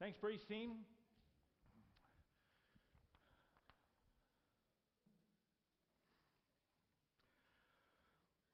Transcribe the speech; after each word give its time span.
Thanks, 0.00 0.16
praise 0.16 0.40
team. 0.48 0.80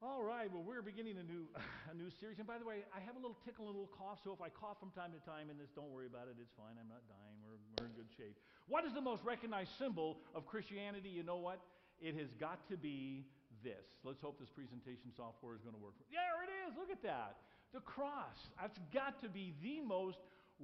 All 0.02 0.26
right, 0.26 0.50
well, 0.50 0.66
we're 0.66 0.82
beginning 0.82 1.22
a 1.22 1.22
new, 1.22 1.46
a 1.92 1.94
new 1.94 2.10
series. 2.18 2.42
And 2.42 2.50
by 2.50 2.58
the 2.58 2.66
way, 2.66 2.82
I 2.90 2.98
have 2.98 3.14
a 3.14 3.22
little 3.22 3.38
tickle 3.46 3.70
and 3.70 3.78
a 3.78 3.78
little 3.78 3.94
cough, 3.94 4.18
so 4.26 4.34
if 4.34 4.42
I 4.42 4.50
cough 4.50 4.82
from 4.82 4.90
time 4.90 5.14
to 5.14 5.22
time 5.22 5.46
in 5.46 5.54
this, 5.54 5.70
don't 5.70 5.94
worry 5.94 6.10
about 6.10 6.26
it. 6.26 6.34
It's 6.42 6.50
fine. 6.58 6.74
I'm 6.82 6.90
not 6.90 7.06
dying. 7.06 7.38
We're, 7.46 7.62
we're 7.78 7.86
in 7.86 7.94
good 7.94 8.10
shape. 8.18 8.34
What 8.66 8.82
is 8.82 8.90
the 8.90 9.06
most 9.06 9.22
recognized 9.22 9.70
symbol 9.78 10.18
of 10.34 10.50
Christianity? 10.50 11.14
You 11.14 11.22
know 11.22 11.38
what? 11.38 11.62
It 12.02 12.18
has 12.18 12.34
got 12.42 12.58
to 12.74 12.76
be 12.76 13.22
this. 13.62 13.86
Let's 14.02 14.18
hope 14.18 14.42
this 14.42 14.50
presentation 14.50 15.14
software 15.14 15.54
is 15.54 15.62
going 15.62 15.78
to 15.78 15.82
work. 15.82 15.94
There 16.10 16.42
it 16.42 16.50
is. 16.66 16.74
Look 16.74 16.90
at 16.90 17.06
that. 17.06 17.38
The 17.70 17.86
cross. 17.86 18.34
That's 18.58 18.82
got 18.90 19.22
to 19.22 19.30
be 19.30 19.54
the 19.62 19.78
most 19.86 20.18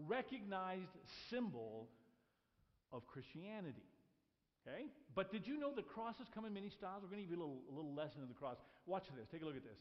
recognized 0.08 0.92
symbol 1.30 1.88
of 2.92 3.06
Christianity. 3.06 3.86
Okay? 4.62 4.86
But 5.14 5.32
did 5.32 5.46
you 5.46 5.58
know 5.58 5.74
the 5.74 5.82
crosses 5.82 6.26
come 6.34 6.44
in 6.44 6.54
many 6.54 6.70
styles? 6.70 7.02
We're 7.02 7.10
going 7.10 7.22
to 7.22 7.28
give 7.28 7.36
you 7.36 7.42
a 7.42 7.44
little, 7.44 7.62
a 7.70 7.74
little 7.74 7.94
lesson 7.94 8.22
of 8.22 8.28
the 8.28 8.38
cross. 8.38 8.56
Watch 8.86 9.04
this. 9.16 9.26
Take 9.30 9.42
a 9.42 9.46
look 9.46 9.56
at 9.56 9.64
this. 9.66 9.80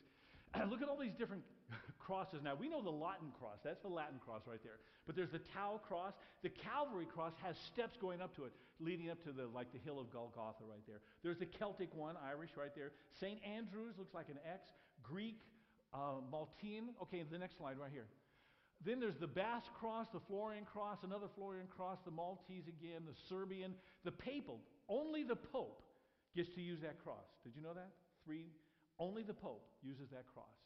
look 0.69 0.81
at 0.81 0.89
all 0.89 0.97
these 0.97 1.15
different 1.15 1.43
crosses. 1.99 2.41
Now, 2.43 2.55
we 2.55 2.67
know 2.67 2.81
the 2.81 2.91
Latin 2.91 3.31
cross. 3.39 3.61
That's 3.63 3.79
the 3.81 3.93
Latin 3.93 4.19
cross 4.23 4.41
right 4.47 4.61
there. 4.63 4.81
But 5.05 5.15
there's 5.15 5.31
the 5.31 5.43
Tau 5.53 5.79
cross. 5.87 6.13
The 6.43 6.49
Calvary 6.49 7.05
cross 7.05 7.33
has 7.43 7.55
steps 7.71 7.95
going 8.01 8.21
up 8.21 8.35
to 8.35 8.45
it, 8.45 8.51
leading 8.79 9.09
up 9.09 9.23
to 9.23 9.31
the, 9.31 9.47
like 9.53 9.71
the 9.71 9.79
hill 9.79 9.99
of 9.99 10.11
Golgotha 10.11 10.65
right 10.67 10.83
there. 10.87 10.99
There's 11.23 11.37
the 11.37 11.47
Celtic 11.47 11.93
one, 11.95 12.15
Irish 12.17 12.51
right 12.57 12.73
there. 12.75 12.91
St. 13.19 13.39
Andrew's 13.45 13.97
looks 13.97 14.13
like 14.13 14.29
an 14.29 14.39
X. 14.45 14.67
Greek, 15.03 15.37
uh. 15.93 16.19
Okay, 17.01 17.23
the 17.29 17.37
next 17.37 17.57
slide 17.57 17.77
right 17.77 17.91
here. 17.91 18.05
Then 18.85 18.99
there's 18.99 19.17
the 19.19 19.27
Basque 19.27 19.71
cross, 19.79 20.07
the 20.11 20.19
Florian 20.27 20.65
cross, 20.65 20.97
another 21.03 21.27
Florian 21.35 21.67
cross, 21.67 21.99
the 22.03 22.11
Maltese 22.11 22.65
again, 22.67 23.05
the 23.05 23.13
Serbian, 23.29 23.75
the 24.03 24.11
papal. 24.11 24.59
Only 24.89 25.23
the 25.23 25.35
Pope 25.35 25.83
gets 26.35 26.49
to 26.55 26.61
use 26.61 26.79
that 26.81 27.03
cross. 27.03 27.29
Did 27.43 27.53
you 27.55 27.61
know 27.61 27.73
that? 27.73 27.91
Three. 28.25 28.49
Only 28.97 29.21
the 29.21 29.33
Pope 29.33 29.65
uses 29.83 30.09
that 30.09 30.25
cross. 30.33 30.57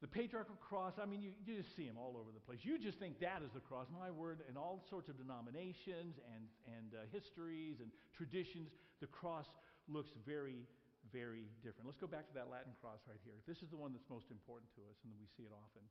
The 0.00 0.06
patriarchal 0.06 0.54
cross, 0.62 0.94
I 1.02 1.10
mean, 1.10 1.18
you, 1.26 1.34
you 1.42 1.58
just 1.58 1.74
see 1.74 1.82
them 1.82 1.98
all 1.98 2.14
over 2.14 2.30
the 2.30 2.38
place. 2.38 2.62
You 2.62 2.78
just 2.78 3.02
think 3.02 3.18
that 3.18 3.42
is 3.42 3.50
the 3.50 3.60
cross. 3.66 3.90
My 3.90 4.14
word, 4.14 4.46
in 4.46 4.54
all 4.54 4.78
sorts 4.86 5.10
of 5.10 5.18
denominations 5.18 6.22
and, 6.22 6.46
and 6.70 6.94
uh, 6.94 7.10
histories 7.10 7.82
and 7.82 7.90
traditions, 8.14 8.70
the 9.02 9.10
cross 9.10 9.50
looks 9.90 10.14
very, 10.22 10.62
very 11.10 11.50
different. 11.66 11.90
Let's 11.90 11.98
go 11.98 12.06
back 12.06 12.30
to 12.30 12.34
that 12.38 12.46
Latin 12.46 12.78
cross 12.78 13.02
right 13.10 13.18
here. 13.26 13.34
This 13.50 13.58
is 13.58 13.74
the 13.74 13.80
one 13.80 13.90
that's 13.90 14.06
most 14.06 14.30
important 14.30 14.70
to 14.78 14.86
us, 14.86 15.02
and 15.02 15.10
we 15.18 15.26
see 15.34 15.42
it 15.42 15.50
often. 15.50 15.82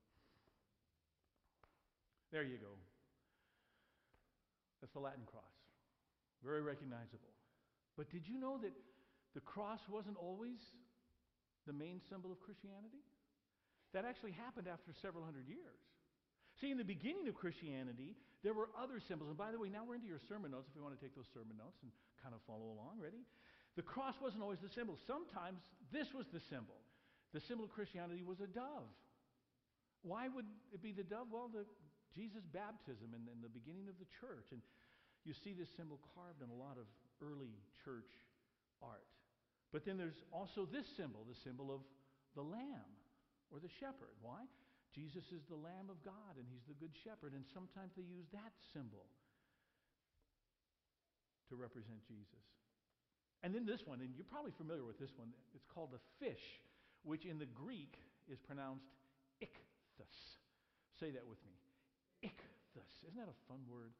There 2.32 2.44
you 2.44 2.58
go. 2.58 2.74
That's 4.82 4.94
the 4.94 5.00
Latin 5.00 5.26
cross. 5.26 5.56
Very 6.44 6.62
recognizable. 6.62 7.34
But 7.98 8.12
did 8.12 8.28
you 8.28 8.38
know 8.38 8.60
that 8.62 8.74
the 9.34 9.42
cross 9.42 9.80
wasn't 9.90 10.18
always 10.22 10.62
the 11.66 11.74
main 11.74 12.00
symbol 12.10 12.32
of 12.32 12.40
Christianity? 12.40 13.02
That 13.94 14.06
actually 14.06 14.38
happened 14.38 14.68
after 14.70 14.94
several 15.02 15.26
hundred 15.26 15.48
years. 15.48 15.82
See, 16.62 16.70
in 16.70 16.78
the 16.78 16.86
beginning 16.86 17.26
of 17.30 17.34
Christianity, 17.34 18.18
there 18.44 18.54
were 18.54 18.70
other 18.78 19.02
symbols. 19.02 19.30
And 19.30 19.38
by 19.38 19.50
the 19.50 19.58
way, 19.58 19.70
now 19.70 19.86
we're 19.86 19.98
into 19.98 20.10
your 20.10 20.22
sermon 20.30 20.52
notes 20.52 20.70
if 20.70 20.76
you 20.78 20.84
want 20.84 20.98
to 20.98 21.02
take 21.02 21.18
those 21.18 21.30
sermon 21.34 21.58
notes 21.58 21.78
and 21.82 21.90
kind 22.22 22.34
of 22.34 22.42
follow 22.46 22.74
along. 22.74 23.02
Ready? 23.02 23.26
The 23.78 23.86
cross 23.86 24.18
wasn't 24.22 24.42
always 24.42 24.62
the 24.62 24.74
symbol. 24.74 24.98
Sometimes 25.06 25.62
this 25.94 26.10
was 26.14 26.26
the 26.34 26.42
symbol. 26.50 26.78
The 27.34 27.42
symbol 27.46 27.66
of 27.66 27.72
Christianity 27.74 28.26
was 28.26 28.42
a 28.42 28.50
dove. 28.50 28.90
Why 30.02 30.30
would 30.30 30.46
it 30.74 30.82
be 30.82 30.94
the 30.94 31.06
dove? 31.06 31.28
Well, 31.30 31.50
the 31.50 31.66
Jesus' 32.18 32.50
baptism 32.50 33.14
and, 33.14 33.30
the 33.46 33.54
beginning 33.54 33.86
of 33.86 34.02
the 34.02 34.10
church. 34.18 34.50
And 34.50 34.66
you 35.22 35.38
see 35.38 35.54
this 35.54 35.70
symbol 35.78 36.02
carved 36.18 36.42
in 36.42 36.50
a 36.50 36.58
lot 36.58 36.82
of 36.82 36.90
early 37.22 37.54
church 37.86 38.10
art. 38.82 39.06
But 39.70 39.86
then 39.86 40.02
there's 40.02 40.18
also 40.34 40.66
this 40.66 40.90
symbol, 40.98 41.22
the 41.30 41.38
symbol 41.46 41.70
of 41.70 41.86
the 42.34 42.42
lamb 42.42 42.92
or 43.54 43.62
the 43.62 43.70
shepherd. 43.78 44.18
Why? 44.26 44.42
Jesus 44.96 45.30
is 45.30 45.46
the 45.46 45.60
Lamb 45.60 45.94
of 45.94 46.02
God 46.02 46.34
and 46.42 46.48
he's 46.50 46.66
the 46.66 46.80
Good 46.82 46.96
Shepherd. 47.06 47.38
And 47.38 47.46
sometimes 47.54 47.94
they 47.94 48.08
use 48.08 48.26
that 48.34 48.50
symbol 48.74 49.06
to 51.50 51.56
represent 51.56 52.02
Jesus. 52.08 52.44
And 53.44 53.54
then 53.54 53.66
this 53.66 53.86
one, 53.86 54.02
and 54.02 54.10
you're 54.18 54.26
probably 54.26 54.56
familiar 54.58 54.84
with 54.84 54.98
this 54.98 55.14
one, 55.16 55.30
it's 55.54 55.70
called 55.70 55.94
the 55.94 56.02
fish, 56.18 56.42
which 57.06 57.30
in 57.30 57.38
the 57.38 57.46
Greek 57.46 57.94
is 58.26 58.40
pronounced 58.42 58.90
ichthus. 59.38 60.18
Say 61.00 61.12
that 61.14 61.28
with 61.30 61.38
me. 61.46 61.54
Ichthus. 62.24 62.92
Isn't 63.08 63.18
that 63.18 63.30
a 63.30 63.38
fun 63.48 63.60
word? 63.70 63.92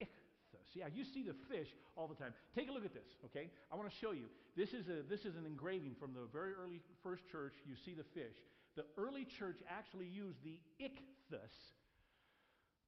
Ichthus. 0.00 0.68
Yeah, 0.74 0.86
you 0.92 1.04
see 1.04 1.22
the 1.22 1.34
fish 1.48 1.68
all 1.96 2.08
the 2.08 2.14
time. 2.14 2.34
Take 2.54 2.68
a 2.68 2.72
look 2.72 2.84
at 2.84 2.94
this, 2.94 3.10
okay? 3.26 3.50
I 3.72 3.76
want 3.76 3.90
to 3.90 3.96
show 3.96 4.12
you. 4.12 4.26
This 4.56 4.72
is, 4.72 4.88
a, 4.88 5.02
this 5.08 5.24
is 5.24 5.36
an 5.36 5.46
engraving 5.46 5.94
from 5.98 6.12
the 6.12 6.26
very 6.32 6.52
early 6.52 6.80
first 7.02 7.22
church. 7.30 7.54
You 7.66 7.74
see 7.84 7.94
the 7.94 8.06
fish. 8.14 8.36
The 8.76 8.84
early 8.96 9.26
church 9.38 9.58
actually 9.68 10.06
used 10.06 10.38
the 10.44 10.58
ichthus 10.80 11.54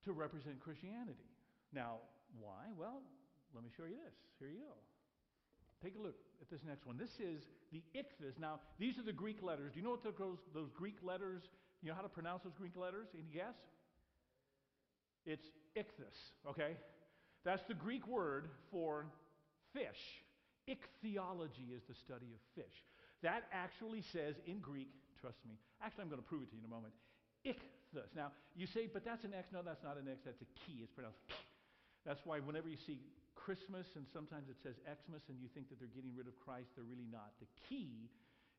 to 0.04 0.12
represent 0.12 0.60
Christianity. 0.60 1.30
Now, 1.72 1.98
why? 2.38 2.70
Well, 2.78 3.02
let 3.54 3.64
me 3.64 3.70
show 3.76 3.84
you 3.84 3.96
this. 3.96 4.14
Here 4.38 4.48
you 4.48 4.60
go. 4.60 4.74
Take 5.82 5.96
a 5.98 6.02
look 6.02 6.14
at 6.40 6.48
this 6.50 6.60
next 6.66 6.86
one. 6.86 6.96
This 6.96 7.18
is 7.18 7.42
the 7.72 7.82
ichthus. 7.94 8.38
Now, 8.38 8.60
these 8.78 8.98
are 8.98 9.02
the 9.02 9.12
Greek 9.12 9.42
letters. 9.42 9.72
Do 9.74 9.80
you 9.80 9.84
know 9.84 9.90
what 9.90 10.04
those, 10.04 10.38
those 10.54 10.70
Greek 10.70 10.96
letters, 11.02 11.42
you 11.82 11.90
know 11.90 11.96
how 11.96 12.02
to 12.02 12.08
pronounce 12.08 12.44
those 12.44 12.54
Greek 12.54 12.76
letters? 12.76 13.08
Any 13.14 13.26
guess? 13.32 13.58
It's 15.26 15.46
ichthus, 15.76 16.18
okay? 16.48 16.76
That's 17.44 17.62
the 17.68 17.74
Greek 17.74 18.06
word 18.06 18.48
for 18.70 19.06
fish. 19.72 20.22
Ichthyology 20.66 21.74
is 21.74 21.82
the 21.88 21.94
study 21.94 22.30
of 22.34 22.40
fish. 22.54 22.76
That 23.22 23.44
actually 23.52 24.02
says 24.12 24.34
in 24.46 24.58
Greek, 24.58 24.90
trust 25.20 25.38
me, 25.46 25.54
actually, 25.82 26.02
I'm 26.02 26.10
going 26.10 26.22
to 26.22 26.26
prove 26.26 26.42
it 26.42 26.50
to 26.50 26.56
you 26.58 26.62
in 26.62 26.68
a 26.70 26.74
moment. 26.74 26.94
Ichthus. 27.46 28.10
Now, 28.14 28.30
you 28.54 28.66
say, 28.66 28.86
but 28.86 29.04
that's 29.04 29.24
an 29.24 29.34
X. 29.34 29.50
No, 29.50 29.62
that's 29.62 29.82
not 29.82 29.98
an 29.98 30.06
X. 30.10 30.22
That's 30.26 30.42
a 30.42 30.50
chi. 30.62 30.82
It's 30.82 30.94
pronounced. 30.94 31.18
That's 32.06 32.22
why 32.26 32.38
whenever 32.38 32.66
you 32.66 32.78
see 32.78 32.98
Christmas 33.34 33.86
and 33.98 34.06
sometimes 34.10 34.46
it 34.46 34.58
says 34.62 34.78
Xmas 34.86 35.22
and 35.30 35.38
you 35.38 35.50
think 35.50 35.70
that 35.70 35.78
they're 35.78 35.94
getting 35.94 36.14
rid 36.14 36.26
of 36.26 36.34
Christ, 36.38 36.74
they're 36.74 36.86
really 36.86 37.10
not. 37.10 37.34
The 37.42 37.50
chi 37.66 38.10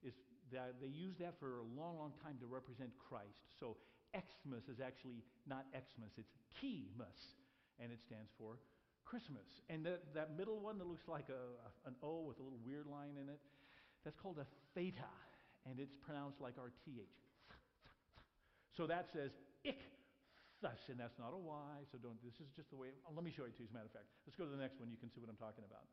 is 0.03 0.15
that 0.51 0.75
they 0.83 0.91
use 0.91 1.15
that 1.23 1.39
for 1.39 1.63
a 1.63 1.67
long, 1.75 1.95
long 1.95 2.11
time 2.23 2.35
to 2.43 2.47
represent 2.47 2.91
Christ. 2.99 3.47
So 3.59 3.79
Xmas 4.13 4.69
is 4.69 4.79
actually 4.79 5.25
not 5.49 5.65
Xmas, 5.73 6.13
it's 6.17 6.33
Keymas, 6.61 7.33
and 7.81 7.91
it 7.91 7.99
stands 8.05 8.29
for 8.37 8.61
Christmas. 9.05 9.45
And 9.69 9.85
that, 9.85 10.13
that 10.13 10.37
middle 10.37 10.61
one 10.61 10.77
that 10.77 10.87
looks 10.87 11.07
like 11.09 11.27
a, 11.33 11.43
an 11.89 11.97
O 12.05 12.21
with 12.21 12.39
a 12.39 12.43
little 12.45 12.61
weird 12.61 12.85
line 12.85 13.17
in 13.17 13.27
it, 13.27 13.41
that's 14.05 14.17
called 14.21 14.37
a 14.37 14.47
theta, 14.75 15.09
and 15.65 15.79
it's 15.79 15.95
pronounced 16.05 16.39
like 16.39 16.55
our 16.61 16.69
TH. 16.85 17.19
So 18.77 18.85
that 18.87 19.09
says 19.13 19.31
ichthus, 19.65 20.81
and 20.89 20.97
that's 20.97 21.17
not 21.17 21.33
a 21.33 21.39
Y, 21.39 21.77
so 21.91 21.97
don't, 21.97 22.17
this 22.21 22.37
is 22.37 22.49
just 22.57 22.69
the 22.69 22.77
way, 22.77 22.89
oh, 23.05 23.13
let 23.15 23.23
me 23.23 23.33
show 23.33 23.45
you 23.45 23.53
to 23.53 23.61
you 23.61 23.69
as 23.69 23.73
a 23.73 23.75
matter 23.77 23.89
of 23.89 23.95
fact. 23.95 24.09
Let's 24.25 24.37
go 24.37 24.45
to 24.45 24.53
the 24.53 24.61
next 24.61 24.77
one, 24.81 24.89
you 24.89 24.97
can 24.97 25.09
see 25.09 25.21
what 25.21 25.29
I'm 25.29 25.41
talking 25.41 25.65
about. 25.65 25.85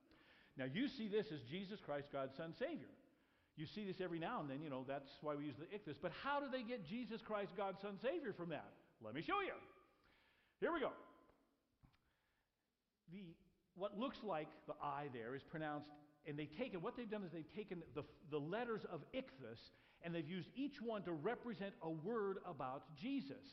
Now 0.59 0.67
you 0.69 0.89
see 0.89 1.09
this 1.09 1.31
as 1.33 1.41
Jesus 1.49 1.79
Christ, 1.81 2.09
God's 2.13 2.37
Son, 2.37 2.53
Savior. 2.59 2.91
You 3.61 3.67
see 3.67 3.85
this 3.85 4.01
every 4.03 4.19
now 4.19 4.41
and 4.41 4.49
then, 4.49 4.63
you 4.63 4.71
know, 4.71 4.87
that's 4.89 5.11
why 5.21 5.35
we 5.35 5.45
use 5.45 5.55
the 5.59 5.67
ichthus. 5.67 5.97
But 6.01 6.13
how 6.25 6.41
do 6.41 6.47
they 6.51 6.63
get 6.63 6.89
Jesus 6.89 7.21
Christ, 7.21 7.51
God's 7.59 7.83
Son, 7.83 7.99
Savior 8.01 8.33
from 8.33 8.49
that? 8.49 8.73
Let 9.05 9.15
me 9.15 9.21
show 9.21 9.43
you. 9.45 9.53
Here 10.61 10.73
we 10.73 10.81
go. 10.81 10.89
The, 13.13 13.37
what 13.77 13.99
looks 13.99 14.17
like 14.25 14.49
the 14.67 14.73
I 14.83 15.09
there 15.13 15.35
is 15.35 15.43
pronounced, 15.43 15.91
and 16.27 16.39
they 16.39 16.47
take 16.47 16.73
it, 16.73 16.81
what 16.81 16.97
they've 16.97 17.11
done 17.11 17.23
is 17.23 17.33
they've 17.33 17.55
taken 17.55 17.83
the, 17.95 18.03
the 18.31 18.39
letters 18.39 18.81
of 18.91 19.03
ichthus 19.13 19.61
and 20.03 20.15
they've 20.15 20.29
used 20.29 20.49
each 20.57 20.81
one 20.81 21.03
to 21.03 21.13
represent 21.13 21.75
a 21.83 21.91
word 21.91 22.39
about 22.49 22.85
Jesus. 22.99 23.45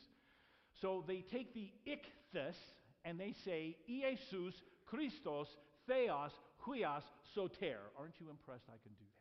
So 0.79 1.03
they 1.05 1.19
take 1.19 1.53
the 1.53 1.69
ichthus 1.85 2.55
and 3.03 3.19
they 3.19 3.33
say, 3.43 3.75
Iesus 3.89 4.53
Christos 4.85 5.47
Theos 5.85 6.31
Huios 6.65 7.03
Soter. 7.35 7.91
Aren't 7.99 8.21
you 8.21 8.29
impressed 8.29 8.69
I 8.69 8.79
can 8.83 8.93
do 8.93 9.03
that? 9.03 9.16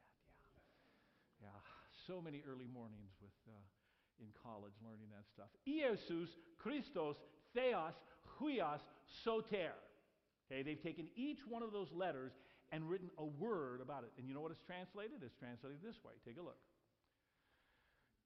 So 2.06 2.20
many 2.20 2.42
early 2.46 2.66
mornings 2.72 3.12
with 3.20 3.34
uh, 3.48 3.58
in 4.20 4.28
college 4.42 4.74
learning 4.84 5.08
that 5.10 5.26
stuff. 5.32 5.50
Iesus 5.66 6.28
Christos 6.58 7.16
Theos 7.54 7.94
Huios 8.38 8.80
Soter. 9.24 9.74
Okay, 10.46 10.62
they've 10.62 10.82
taken 10.82 11.06
each 11.16 11.40
one 11.48 11.62
of 11.62 11.72
those 11.72 11.88
letters 11.92 12.32
and 12.70 12.88
written 12.88 13.10
a 13.18 13.24
word 13.24 13.80
about 13.80 14.04
it. 14.04 14.12
And 14.18 14.28
you 14.28 14.34
know 14.34 14.40
what 14.40 14.52
it's 14.52 14.62
translated? 14.66 15.22
It's 15.22 15.34
translated 15.38 15.78
this 15.82 15.96
way. 16.04 16.12
Take 16.24 16.38
a 16.38 16.42
look. 16.42 16.58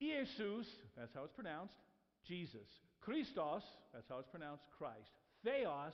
Iesus, 0.01 0.65
that's 0.97 1.13
how 1.13 1.23
it's 1.23 1.33
pronounced, 1.33 1.75
Jesus. 2.27 2.67
Christos, 3.01 3.63
that's 3.93 4.09
how 4.09 4.19
it's 4.19 4.29
pronounced, 4.29 4.63
Christ. 4.77 5.09
Theos, 5.43 5.93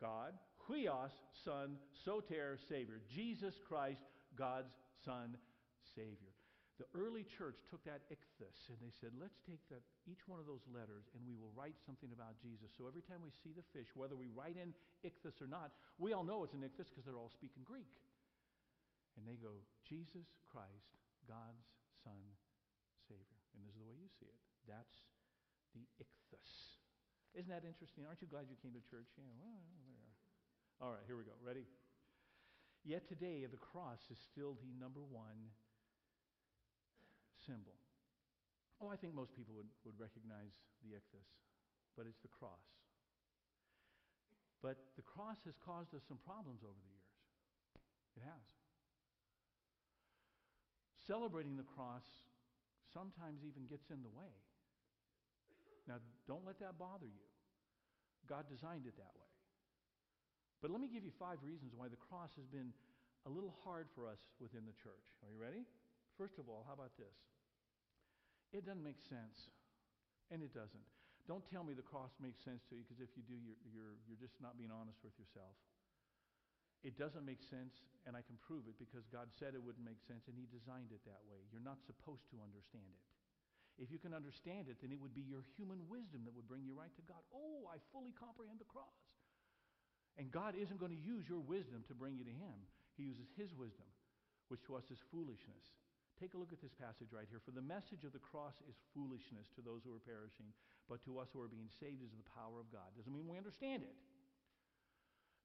God. 0.00 0.32
Huios, 0.68 1.10
Son. 1.44 1.76
Soter, 2.04 2.58
Savior. 2.68 3.00
Jesus 3.14 3.54
Christ, 3.68 4.00
God's 4.36 4.72
Son, 5.04 5.36
Savior. 5.94 6.25
The 6.76 6.84
early 6.92 7.24
church 7.24 7.64
took 7.72 7.80
that 7.88 8.04
ichthus 8.12 8.68
and 8.68 8.76
they 8.84 8.92
said, 8.92 9.16
let's 9.16 9.40
take 9.48 9.64
that, 9.72 9.80
each 10.04 10.28
one 10.28 10.36
of 10.36 10.44
those 10.44 10.60
letters 10.68 11.08
and 11.16 11.24
we 11.24 11.32
will 11.32 11.48
write 11.56 11.80
something 11.80 12.12
about 12.12 12.36
Jesus. 12.36 12.68
So 12.76 12.84
every 12.84 13.00
time 13.00 13.24
we 13.24 13.32
see 13.32 13.56
the 13.56 13.64
fish, 13.72 13.88
whether 13.96 14.12
we 14.12 14.28
write 14.28 14.60
in 14.60 14.76
ichthus 15.00 15.40
or 15.40 15.48
not, 15.48 15.72
we 15.96 16.12
all 16.12 16.20
know 16.20 16.44
it's 16.44 16.52
an 16.52 16.60
ichthus 16.60 16.92
because 16.92 17.08
they're 17.08 17.16
all 17.16 17.32
speaking 17.32 17.64
Greek. 17.64 17.88
And 19.16 19.24
they 19.24 19.40
go, 19.40 19.56
Jesus 19.88 20.28
Christ, 20.52 21.00
God's 21.24 21.64
Son, 22.04 22.20
Savior. 23.08 23.40
And 23.56 23.64
this 23.64 23.72
is 23.72 23.80
the 23.80 23.88
way 23.88 23.96
you 23.96 24.12
see 24.20 24.28
it. 24.28 24.40
That's 24.68 25.00
the 25.72 25.88
ichthus. 25.96 26.76
Isn't 27.32 27.48
that 27.48 27.64
interesting? 27.64 28.04
Aren't 28.04 28.20
you 28.20 28.28
glad 28.28 28.52
you 28.52 28.60
came 28.60 28.76
to 28.76 28.84
church? 28.84 29.08
Yeah, 29.16 29.32
well, 29.40 29.64
there. 29.88 30.12
All 30.84 30.92
right, 30.92 31.04
here 31.08 31.16
we 31.16 31.24
go. 31.24 31.32
Ready? 31.40 31.64
Yet 32.84 33.08
today, 33.08 33.48
the 33.48 33.56
cross 33.56 34.04
is 34.12 34.20
still 34.20 34.60
the 34.60 34.72
number 34.76 35.00
one 35.00 35.48
symbol. 37.46 37.78
Oh, 38.82 38.92
I 38.92 38.98
think 39.00 39.14
most 39.14 39.32
people 39.32 39.56
would, 39.56 39.70
would 39.88 39.96
recognize 39.96 40.52
the 40.84 40.92
ichthus, 40.92 41.30
but 41.96 42.04
it's 42.04 42.20
the 42.20 42.28
cross. 42.28 42.66
But 44.60 44.76
the 44.98 45.06
cross 45.06 45.38
has 45.46 45.56
caused 45.62 45.94
us 45.94 46.02
some 46.04 46.20
problems 46.26 46.60
over 46.66 46.76
the 46.76 46.92
years. 46.92 47.16
It 48.18 48.22
has. 48.26 48.44
Celebrating 51.06 51.56
the 51.56 51.68
cross 51.78 52.04
sometimes 52.90 53.46
even 53.46 53.70
gets 53.70 53.88
in 53.94 54.02
the 54.02 54.10
way. 54.10 54.32
Now, 55.86 56.02
don't 56.26 56.42
let 56.42 56.58
that 56.58 56.76
bother 56.76 57.06
you. 57.06 57.26
God 58.26 58.50
designed 58.50 58.90
it 58.90 58.98
that 58.98 59.14
way. 59.14 59.30
But 60.58 60.74
let 60.74 60.82
me 60.82 60.90
give 60.90 61.06
you 61.06 61.14
five 61.14 61.38
reasons 61.46 61.76
why 61.76 61.86
the 61.86 62.00
cross 62.10 62.34
has 62.34 62.48
been 62.50 62.74
a 63.22 63.30
little 63.30 63.54
hard 63.62 63.86
for 63.94 64.10
us 64.10 64.18
within 64.42 64.66
the 64.66 64.74
church. 64.74 65.06
Are 65.22 65.30
you 65.30 65.38
ready? 65.38 65.62
First 66.18 66.42
of 66.42 66.48
all, 66.48 66.66
how 66.66 66.74
about 66.74 66.96
this? 66.98 67.14
It 68.56 68.64
doesn't 68.64 68.82
make 68.82 69.00
sense. 69.04 69.52
And 70.32 70.40
it 70.40 70.56
doesn't. 70.56 70.88
Don't 71.28 71.44
tell 71.52 71.62
me 71.62 71.76
the 71.76 71.84
cross 71.84 72.14
makes 72.22 72.40
sense 72.40 72.64
to 72.70 72.78
you 72.78 72.82
because 72.86 73.02
if 73.02 73.12
you 73.14 73.22
do, 73.26 73.36
you're, 73.36 73.60
you're, 73.68 73.94
you're 74.08 74.22
just 74.22 74.38
not 74.40 74.56
being 74.56 74.72
honest 74.72 75.02
with 75.04 75.14
yourself. 75.20 75.54
It 76.86 76.94
doesn't 76.94 77.26
make 77.26 77.42
sense, 77.42 77.74
and 78.06 78.14
I 78.14 78.22
can 78.22 78.38
prove 78.38 78.70
it 78.70 78.78
because 78.78 79.10
God 79.10 79.26
said 79.34 79.58
it 79.58 79.62
wouldn't 79.64 79.82
make 79.82 79.98
sense, 80.06 80.30
and 80.30 80.38
He 80.38 80.46
designed 80.46 80.94
it 80.94 81.02
that 81.02 81.18
way. 81.26 81.42
You're 81.50 81.64
not 81.64 81.82
supposed 81.82 82.30
to 82.30 82.38
understand 82.38 82.86
it. 82.86 83.02
If 83.76 83.90
you 83.90 83.98
can 83.98 84.14
understand 84.14 84.70
it, 84.70 84.78
then 84.78 84.94
it 84.94 85.00
would 85.02 85.12
be 85.12 85.26
your 85.26 85.42
human 85.58 85.82
wisdom 85.90 86.22
that 86.24 86.32
would 86.32 86.46
bring 86.46 86.62
you 86.62 86.78
right 86.78 86.92
to 86.94 87.04
God. 87.10 87.20
Oh, 87.34 87.66
I 87.68 87.82
fully 87.90 88.14
comprehend 88.14 88.62
the 88.62 88.70
cross. 88.70 89.02
And 90.14 90.30
God 90.30 90.54
isn't 90.54 90.78
going 90.78 90.94
to 90.94 91.02
use 91.02 91.26
your 91.26 91.42
wisdom 91.42 91.82
to 91.90 91.94
bring 91.96 92.16
you 92.16 92.24
to 92.24 92.32
Him. 92.32 92.56
He 92.94 93.04
uses 93.04 93.28
His 93.34 93.50
wisdom, 93.52 93.90
which 94.46 94.62
to 94.70 94.78
us 94.78 94.86
is 94.88 95.02
foolishness. 95.10 95.66
Take 96.16 96.32
a 96.32 96.40
look 96.40 96.52
at 96.52 96.64
this 96.64 96.72
passage 96.80 97.12
right 97.12 97.28
here. 97.28 97.44
For 97.44 97.52
the 97.52 97.64
message 97.64 98.08
of 98.08 98.16
the 98.16 98.22
cross 98.24 98.56
is 98.64 98.76
foolishness 98.96 99.52
to 99.56 99.60
those 99.60 99.84
who 99.84 99.92
are 99.92 100.00
perishing, 100.00 100.48
but 100.88 101.04
to 101.04 101.20
us 101.20 101.28
who 101.36 101.44
are 101.44 101.52
being 101.52 101.68
saved 101.76 102.00
is 102.00 102.12
the 102.16 102.24
power 102.32 102.56
of 102.56 102.72
God. 102.72 102.88
Doesn't 102.96 103.12
mean 103.12 103.28
we 103.28 103.36
understand 103.36 103.84
it. 103.84 103.92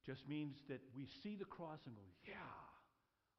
Just 0.08 0.24
means 0.32 0.56
that 0.72 0.80
we 0.96 1.12
see 1.22 1.36
the 1.36 1.46
cross 1.46 1.84
and 1.86 1.94
go, 1.94 2.08
yeah, 2.24 2.56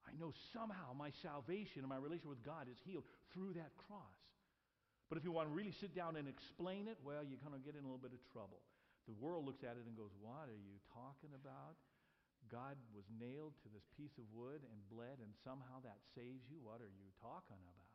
I 0.04 0.12
know 0.20 0.36
somehow 0.52 0.92
my 0.92 1.10
salvation 1.24 1.80
and 1.82 1.90
my 1.90 1.98
relation 1.98 2.28
with 2.28 2.44
God 2.44 2.68
is 2.68 2.76
healed 2.84 3.08
through 3.32 3.56
that 3.56 3.72
cross. 3.88 4.20
But 5.08 5.16
if 5.16 5.24
you 5.24 5.32
want 5.32 5.48
to 5.48 5.54
really 5.54 5.74
sit 5.76 5.96
down 5.96 6.16
and 6.16 6.28
explain 6.28 6.88
it, 6.88 7.00
well, 7.00 7.24
you're 7.24 7.40
going 7.40 7.56
to 7.56 7.64
get 7.64 7.76
in 7.76 7.84
a 7.84 7.88
little 7.88 8.00
bit 8.00 8.12
of 8.12 8.22
trouble. 8.32 8.60
The 9.08 9.16
world 9.18 9.44
looks 9.48 9.64
at 9.64 9.74
it 9.74 9.84
and 9.88 9.96
goes, 9.96 10.14
What 10.22 10.46
are 10.46 10.56
you 10.56 10.78
talking 10.94 11.34
about? 11.34 11.76
God 12.50 12.76
was 12.90 13.06
nailed 13.12 13.54
to 13.62 13.68
this 13.70 13.86
piece 13.94 14.18
of 14.18 14.26
wood 14.32 14.64
and 14.66 14.78
bled, 14.90 15.22
and 15.22 15.32
somehow 15.42 15.80
that 15.86 16.02
saves 16.14 16.48
you. 16.50 16.58
What 16.62 16.82
are 16.82 16.90
you 16.90 17.10
talking 17.20 17.60
about? 17.62 17.92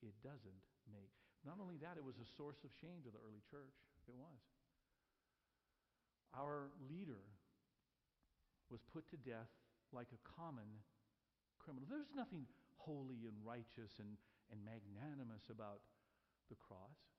It 0.00 0.16
doesn't 0.24 0.64
make. 0.88 1.12
Not 1.44 1.60
only 1.60 1.76
that, 1.80 1.96
it 1.96 2.04
was 2.04 2.20
a 2.20 2.28
source 2.36 2.60
of 2.64 2.72
shame 2.80 3.00
to 3.04 3.12
the 3.12 3.20
early 3.20 3.40
church. 3.48 3.76
It 4.08 4.16
was. 4.16 4.40
Our 6.36 6.70
leader 6.86 7.26
was 8.70 8.80
put 8.92 9.08
to 9.10 9.18
death 9.18 9.50
like 9.90 10.14
a 10.14 10.20
common 10.22 10.68
criminal. 11.58 11.88
There's 11.90 12.14
nothing 12.14 12.46
holy 12.78 13.26
and 13.26 13.36
righteous 13.42 13.98
and, 13.98 14.16
and 14.48 14.62
magnanimous 14.62 15.50
about 15.50 15.82
the 16.48 16.56
cross. 16.56 17.09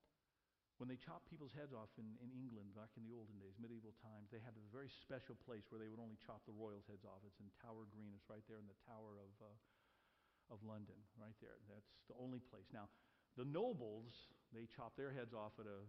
When 0.79 0.89
they 0.89 0.97
chopped 0.97 1.29
people's 1.29 1.53
heads 1.53 1.75
off 1.77 1.93
in, 2.01 2.17
in 2.23 2.33
England 2.33 2.73
back 2.73 2.89
in 2.97 3.05
the 3.05 3.13
olden 3.13 3.37
days, 3.37 3.53
medieval 3.61 3.93
times, 4.01 4.33
they 4.33 4.41
had 4.41 4.57
a 4.57 4.65
very 4.73 4.89
special 4.89 5.37
place 5.45 5.69
where 5.69 5.77
they 5.77 5.91
would 5.91 6.01
only 6.01 6.17
chop 6.17 6.41
the 6.49 6.57
royals' 6.57 6.89
heads 6.89 7.05
off. 7.05 7.21
It's 7.21 7.37
in 7.37 7.53
Tower 7.61 7.85
Green. 7.93 8.17
It's 8.17 8.25
right 8.25 8.41
there 8.49 8.57
in 8.57 8.65
the 8.65 8.79
Tower 8.89 9.21
of, 9.21 9.31
uh, 9.45 10.53
of 10.53 10.63
London, 10.65 10.97
right 11.21 11.37
there. 11.37 11.61
That's 11.69 11.93
the 12.09 12.17
only 12.17 12.41
place. 12.41 12.65
Now, 12.73 12.89
the 13.37 13.45
nobles, 13.45 14.33
they 14.49 14.65
chopped 14.65 14.97
their 14.97 15.13
heads 15.13 15.37
off 15.37 15.53
at 15.61 15.69
a 15.69 15.85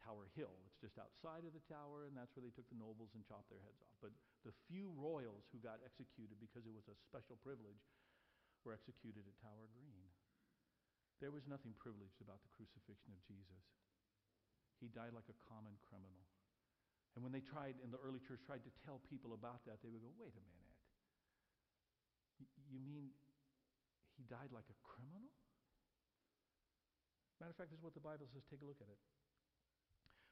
Tower 0.00 0.32
Hill. 0.32 0.52
It's 0.68 0.80
just 0.80 0.96
outside 0.96 1.44
of 1.44 1.52
the 1.52 1.64
tower, 1.68 2.08
and 2.08 2.16
that's 2.16 2.32
where 2.32 2.44
they 2.44 2.54
took 2.54 2.68
the 2.72 2.80
nobles 2.80 3.12
and 3.12 3.24
chopped 3.26 3.52
their 3.52 3.60
heads 3.60 3.80
off. 3.84 3.96
But 4.00 4.16
the 4.44 4.56
few 4.68 4.88
royals 4.96 5.44
who 5.52 5.60
got 5.60 5.84
executed 5.84 6.40
because 6.40 6.64
it 6.64 6.72
was 6.72 6.88
a 6.88 6.96
special 7.04 7.36
privilege 7.44 7.84
were 8.64 8.72
executed 8.72 9.28
at 9.28 9.36
Tower 9.44 9.68
Green. 9.76 10.08
There 11.20 11.32
was 11.32 11.44
nothing 11.44 11.76
privileged 11.76 12.24
about 12.24 12.40
the 12.40 12.52
crucifixion 12.56 13.12
of 13.12 13.20
Jesus. 13.28 13.60
He 14.80 14.88
died 14.88 15.12
like 15.12 15.28
a 15.28 15.36
common 15.46 15.76
criminal. 15.86 16.24
And 17.14 17.20
when 17.20 17.36
they 17.36 17.44
tried, 17.44 17.76
in 17.84 17.92
the 17.92 18.00
early 18.00 18.18
church, 18.24 18.40
tried 18.48 18.64
to 18.64 18.72
tell 18.88 19.04
people 19.12 19.36
about 19.36 19.62
that, 19.68 19.84
they 19.84 19.92
would 19.92 20.00
go, 20.00 20.12
wait 20.16 20.32
a 20.32 20.42
minute. 20.42 20.74
You 22.72 22.80
mean 22.80 23.12
he 24.16 24.24
died 24.30 24.48
like 24.54 24.64
a 24.72 24.78
criminal? 24.80 25.28
Matter 27.40 27.52
of 27.52 27.58
fact, 27.60 27.72
this 27.72 27.80
is 27.80 27.84
what 27.84 27.96
the 27.96 28.04
Bible 28.04 28.28
says. 28.32 28.44
Take 28.48 28.60
a 28.60 28.68
look 28.68 28.80
at 28.80 28.88
it. 28.88 29.00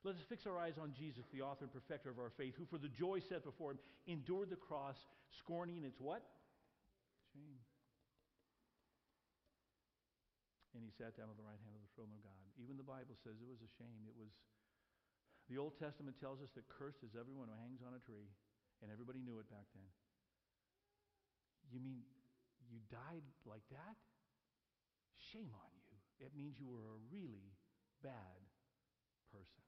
Let 0.05 0.15
us 0.15 0.23
fix 0.29 0.47
our 0.47 0.57
eyes 0.57 0.79
on 0.79 0.95
Jesus, 0.95 1.27
the 1.33 1.43
author 1.43 1.67
and 1.67 1.73
perfecter 1.73 2.09
of 2.09 2.21
our 2.21 2.31
faith, 2.37 2.55
who 2.57 2.65
for 2.71 2.79
the 2.79 2.93
joy 2.93 3.19
set 3.29 3.43
before 3.43 3.73
him 3.73 3.81
endured 4.07 4.49
the 4.49 4.61
cross, 4.61 4.97
scorning 5.43 5.83
its 5.83 5.99
what? 5.99 6.23
Shame. 7.35 7.59
And 10.77 10.85
he 10.85 10.93
sat 10.93 11.17
down 11.17 11.33
at 11.33 11.37
the 11.41 11.47
right 11.47 11.59
hand 11.65 11.75
of 11.75 11.83
the 11.83 11.93
throne 11.97 12.13
of 12.13 12.21
God. 12.21 12.45
Even 12.61 12.77
the 12.77 12.87
Bible 12.87 13.17
says 13.25 13.41
it 13.41 13.49
was 13.49 13.65
a 13.65 13.71
shame. 13.81 14.05
It 14.05 14.17
was, 14.17 14.31
the 15.49 15.57
Old 15.57 15.81
Testament 15.81 16.21
tells 16.21 16.45
us 16.45 16.53
that 16.55 16.69
cursed 16.69 17.01
is 17.03 17.17
everyone 17.17 17.49
who 17.49 17.57
hangs 17.57 17.81
on 17.81 17.97
a 17.97 18.03
tree, 18.05 18.29
and 18.85 18.93
everybody 18.93 19.25
knew 19.25 19.41
it 19.41 19.49
back 19.49 19.67
then. 19.73 19.89
You 21.73 21.81
mean 21.81 22.05
you 22.69 22.81
died 22.93 23.25
like 23.49 23.65
that? 23.73 23.97
Shame 25.33 25.53
on 25.53 25.73
you. 25.89 25.97
It 26.21 26.33
means 26.37 26.61
you 26.61 26.69
were 26.69 26.85
a 26.85 26.99
really 27.13 27.57
bad 28.05 28.39
person. 29.33 29.68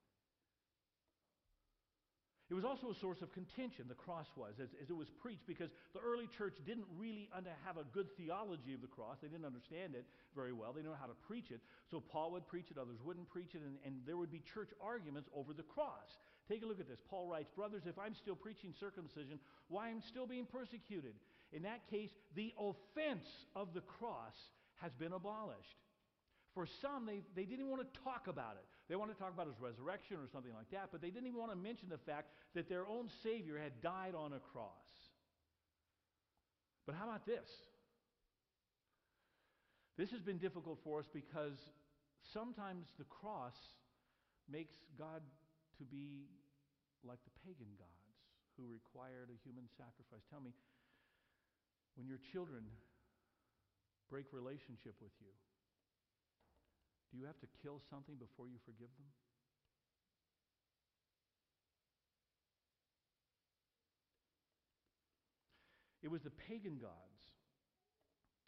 It 2.50 2.58
was 2.58 2.66
also 2.66 2.90
a 2.90 2.98
source 2.98 3.22
of 3.22 3.30
contention, 3.30 3.86
the 3.86 3.94
cross 3.94 4.26
was, 4.34 4.58
as, 4.58 4.74
as, 4.82 4.90
it 4.90 4.96
was 4.98 5.06
preached, 5.22 5.46
because 5.46 5.70
the 5.94 6.02
early 6.02 6.26
church 6.36 6.58
didn't 6.66 6.90
really 6.98 7.30
have 7.62 7.78
a 7.78 7.86
good 7.94 8.10
theology 8.18 8.74
of 8.74 8.82
the 8.82 8.90
cross. 8.90 9.22
They 9.22 9.30
didn't 9.30 9.46
understand 9.46 9.94
it 9.94 10.02
very 10.34 10.52
well. 10.52 10.72
They 10.72 10.82
didn't 10.82 10.90
know 10.90 10.98
how 11.00 11.06
to 11.06 11.20
preach 11.30 11.54
it. 11.54 11.60
So 11.94 12.02
Paul 12.02 12.32
would 12.32 12.48
preach 12.50 12.66
it, 12.74 12.76
others 12.76 12.98
wouldn't 13.06 13.30
preach 13.30 13.54
it, 13.54 13.62
and, 13.62 13.78
and 13.86 14.02
there 14.04 14.16
would 14.16 14.32
be 14.32 14.42
church 14.52 14.70
arguments 14.82 15.30
over 15.30 15.54
the 15.54 15.62
cross. 15.62 16.18
Take 16.50 16.64
a 16.64 16.66
look 16.66 16.80
at 16.80 16.88
this. 16.88 16.98
Paul 17.08 17.30
writes, 17.30 17.48
Brothers, 17.54 17.82
if 17.86 17.96
I'm 17.96 18.16
still 18.18 18.34
preaching 18.34 18.74
circumcision, 18.80 19.38
why 19.68 19.90
am 19.90 20.02
I 20.02 20.08
still 20.10 20.26
being 20.26 20.46
persecuted? 20.50 21.14
In 21.52 21.62
that 21.62 21.86
case, 21.88 22.10
the 22.34 22.52
offense 22.58 23.30
of 23.54 23.74
the 23.74 23.82
cross 23.82 24.34
has 24.82 24.90
been 24.98 25.12
abolished. 25.12 25.78
For 26.54 26.66
some, 26.82 27.06
they, 27.06 27.22
they 27.36 27.46
didn't 27.46 27.70
want 27.70 27.82
to 27.86 28.00
talk 28.02 28.26
about 28.26 28.58
it. 28.58 28.66
They 28.90 28.98
wanted 28.98 29.14
to 29.14 29.22
talk 29.22 29.30
about 29.32 29.46
his 29.46 29.54
resurrection 29.62 30.18
or 30.18 30.26
something 30.34 30.50
like 30.50 30.66
that, 30.74 30.90
but 30.90 30.98
they 30.98 31.14
didn't 31.14 31.30
even 31.30 31.38
want 31.38 31.54
to 31.54 31.56
mention 31.56 31.86
the 31.86 32.02
fact 32.10 32.34
that 32.58 32.66
their 32.66 32.82
own 32.90 33.06
Savior 33.22 33.54
had 33.54 33.78
died 33.78 34.18
on 34.18 34.34
a 34.34 34.42
cross. 34.50 34.90
But 36.90 36.98
how 36.98 37.06
about 37.06 37.22
this? 37.22 37.46
This 39.94 40.10
has 40.10 40.26
been 40.26 40.42
difficult 40.42 40.82
for 40.82 40.98
us 40.98 41.06
because 41.14 41.54
sometimes 42.34 42.90
the 42.98 43.06
cross 43.06 43.54
makes 44.50 44.74
God 44.98 45.22
to 45.78 45.84
be 45.86 46.26
like 47.06 47.22
the 47.22 47.34
pagan 47.46 47.70
gods 47.78 48.18
who 48.58 48.66
required 48.66 49.30
a 49.30 49.38
human 49.46 49.70
sacrifice. 49.78 50.26
Tell 50.34 50.42
me, 50.42 50.50
when 51.94 52.10
your 52.10 52.18
children 52.34 52.66
break 54.10 54.26
relationship 54.34 54.98
with 54.98 55.14
you, 55.22 55.30
do 57.10 57.18
you 57.18 57.26
have 57.26 57.38
to 57.42 57.50
kill 57.62 57.82
something 57.90 58.14
before 58.16 58.46
you 58.46 58.62
forgive 58.62 58.90
them? 58.94 59.10
It 66.00 66.08
was 66.08 66.22
the 66.22 66.32
pagan 66.32 66.80
gods 66.80 67.20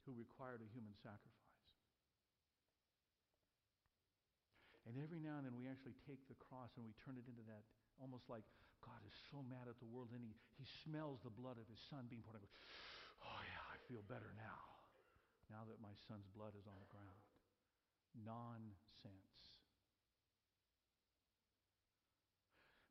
who 0.07 0.17
required 0.17 0.65
a 0.65 0.69
human 0.73 0.95
sacrifice. 1.05 1.43
And 4.89 4.99
every 4.99 5.23
now 5.23 5.39
and 5.39 5.47
then 5.47 5.55
we 5.55 5.71
actually 5.71 5.95
take 6.09 6.27
the 6.27 6.39
cross 6.39 6.75
and 6.75 6.83
we 6.83 6.95
turn 7.07 7.15
it 7.15 7.27
into 7.29 7.45
that 7.47 7.63
almost 8.03 8.27
like 8.27 8.43
God 8.83 8.99
is 9.07 9.15
so 9.31 9.47
mad 9.47 9.71
at 9.71 9.79
the 9.79 9.87
world 9.87 10.11
and 10.11 10.23
he, 10.27 10.35
he 10.59 10.67
smells 10.83 11.23
the 11.23 11.31
blood 11.31 11.55
of 11.55 11.71
his 11.71 11.79
son 11.87 12.11
being 12.11 12.23
poured 12.23 12.43
out. 12.43 12.47
Oh, 13.23 13.39
yeah, 13.47 13.63
I 13.71 13.79
feel 13.87 14.03
better 14.11 14.35
now. 14.35 14.59
now 15.47 15.63
that 15.71 15.79
my 15.79 15.95
son's 16.11 16.27
blood 16.35 16.59
is 16.59 16.67
on 16.67 16.75
the 16.83 16.91
ground. 16.91 17.22
Nonsense. 18.25 19.17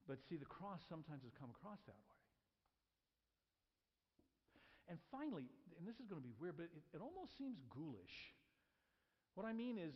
But 0.08 0.20
see, 0.28 0.36
the 0.36 0.46
cross 0.46 0.82
sometimes 0.90 1.24
has 1.24 1.32
come 1.40 1.50
across 1.50 1.80
that 1.88 1.96
way. 1.96 2.22
And 4.90 5.00
finally, 5.12 5.48
and 5.80 5.88
this 5.88 5.96
is 6.02 6.06
going 6.08 6.22
to 6.22 6.28
be 6.28 6.34
weird, 6.40 6.58
but 6.58 6.64
it, 6.64 6.84
it 6.94 7.02
almost 7.02 7.38
seems 7.38 7.58
ghoulish. 7.70 8.36
What 9.36 9.48
I 9.48 9.54
mean 9.54 9.78
is, 9.78 9.94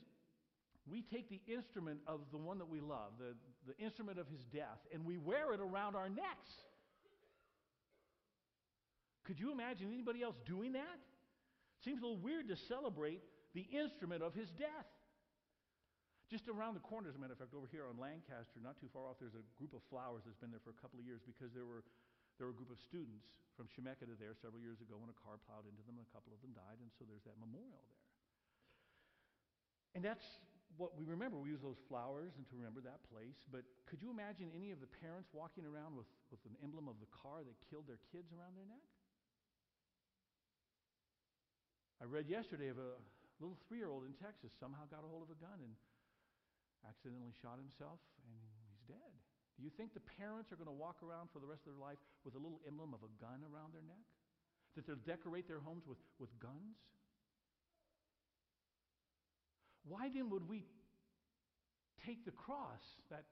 we 0.88 1.02
take 1.02 1.30
the 1.30 1.42
instrument 1.52 2.00
of 2.08 2.22
the 2.32 2.38
one 2.38 2.60
that 2.60 2.70
we 2.70 2.80
love, 2.80 3.18
the, 3.20 3.34
the 3.68 3.78
instrument 3.84 4.20
of 4.20 4.28
his 4.28 4.40
death, 4.54 4.80
and 4.94 5.04
we 5.04 5.18
wear 5.18 5.52
it 5.54 5.60
around 5.60 5.96
our 5.96 6.08
necks. 6.08 6.54
Could 9.26 9.40
you 9.40 9.52
imagine 9.52 9.92
anybody 9.92 10.22
else 10.22 10.36
doing 10.46 10.74
that? 10.74 11.00
Seems 11.84 12.02
a 12.02 12.06
little 12.06 12.22
weird 12.22 12.48
to 12.50 12.56
celebrate 12.56 13.22
the 13.54 13.62
instrument 13.62 14.22
of 14.22 14.34
his 14.34 14.50
death. 14.52 14.86
Just 16.26 16.50
around 16.50 16.74
the 16.74 16.82
corner, 16.82 17.06
as 17.06 17.16
a 17.16 17.22
matter 17.22 17.38
of 17.38 17.42
fact, 17.42 17.54
over 17.54 17.70
here 17.70 17.86
on 17.86 18.02
Lancaster, 18.02 18.58
not 18.58 18.82
too 18.82 18.90
far 18.90 19.06
off, 19.06 19.22
there's 19.22 19.38
a 19.38 19.46
group 19.62 19.78
of 19.78 19.86
flowers 19.94 20.26
that's 20.26 20.42
been 20.42 20.50
there 20.50 20.64
for 20.66 20.74
a 20.74 20.80
couple 20.82 20.98
of 20.98 21.06
years 21.06 21.22
because 21.22 21.54
there 21.54 21.70
were, 21.70 21.86
there 22.42 22.50
were 22.50 22.56
a 22.56 22.58
group 22.58 22.74
of 22.74 22.82
students 22.82 23.30
from 23.54 23.70
Chemeketa 23.70 24.18
there 24.18 24.34
several 24.34 24.58
years 24.58 24.82
ago 24.82 24.98
when 24.98 25.14
a 25.14 25.18
car 25.22 25.38
plowed 25.46 25.70
into 25.70 25.86
them 25.86 26.02
and 26.02 26.06
a 26.06 26.12
couple 26.12 26.34
of 26.34 26.42
them 26.42 26.58
died, 26.58 26.82
and 26.82 26.90
so 26.98 27.06
there's 27.06 27.22
that 27.30 27.38
memorial 27.38 27.78
there. 27.78 28.06
And 29.94 30.02
that's 30.02 30.26
what 30.82 30.98
we 30.98 31.06
remember. 31.08 31.38
We 31.40 31.54
use 31.54 31.64
those 31.64 31.80
flowers 31.88 32.36
and 32.36 32.44
to 32.52 32.54
remember 32.58 32.84
that 32.84 33.00
place. 33.08 33.40
But 33.48 33.64
could 33.88 34.04
you 34.04 34.12
imagine 34.12 34.52
any 34.52 34.76
of 34.76 34.84
the 34.84 34.92
parents 35.00 35.32
walking 35.32 35.64
around 35.64 35.96
with, 35.96 36.10
with 36.34 36.44
an 36.44 36.58
emblem 36.60 36.92
of 36.92 37.00
the 37.00 37.08
car 37.16 37.48
that 37.48 37.56
killed 37.72 37.88
their 37.88 38.02
kids 38.12 38.34
around 38.36 38.60
their 38.60 38.68
neck? 38.68 38.84
I 42.04 42.10
read 42.12 42.28
yesterday 42.28 42.68
of 42.68 42.76
a 42.76 43.00
little 43.40 43.56
three 43.72 43.80
year 43.80 43.88
old 43.88 44.04
in 44.04 44.12
Texas 44.20 44.52
somehow 44.60 44.84
got 44.92 45.08
a 45.08 45.08
hold 45.08 45.24
of 45.24 45.32
a 45.32 45.40
gun 45.40 45.64
and 45.64 45.74
accidentally 46.86 47.34
shot 47.42 47.58
himself, 47.58 48.00
and 48.24 48.38
he's 48.38 48.82
dead. 48.86 49.14
Do 49.58 49.64
you 49.64 49.72
think 49.74 49.96
the 49.96 50.04
parents 50.20 50.52
are 50.52 50.60
going 50.60 50.70
to 50.70 50.76
walk 50.76 51.00
around 51.00 51.32
for 51.32 51.40
the 51.40 51.48
rest 51.48 51.64
of 51.64 51.74
their 51.74 51.82
life 51.82 52.00
with 52.28 52.36
a 52.36 52.42
little 52.42 52.60
emblem 52.68 52.94
of 52.94 53.02
a 53.02 53.12
gun 53.18 53.42
around 53.48 53.74
their 53.74 53.86
neck? 53.88 54.06
That 54.76 54.84
they'll 54.84 55.00
decorate 55.08 55.48
their 55.48 55.64
homes 55.64 55.88
with, 55.88 56.00
with 56.20 56.28
guns? 56.44 56.76
Why 59.88 60.12
then 60.12 60.30
would 60.30 60.50
we 60.50 60.66
take 62.04 62.26
the 62.26 62.36
cross, 62.36 62.84
that 63.10 63.24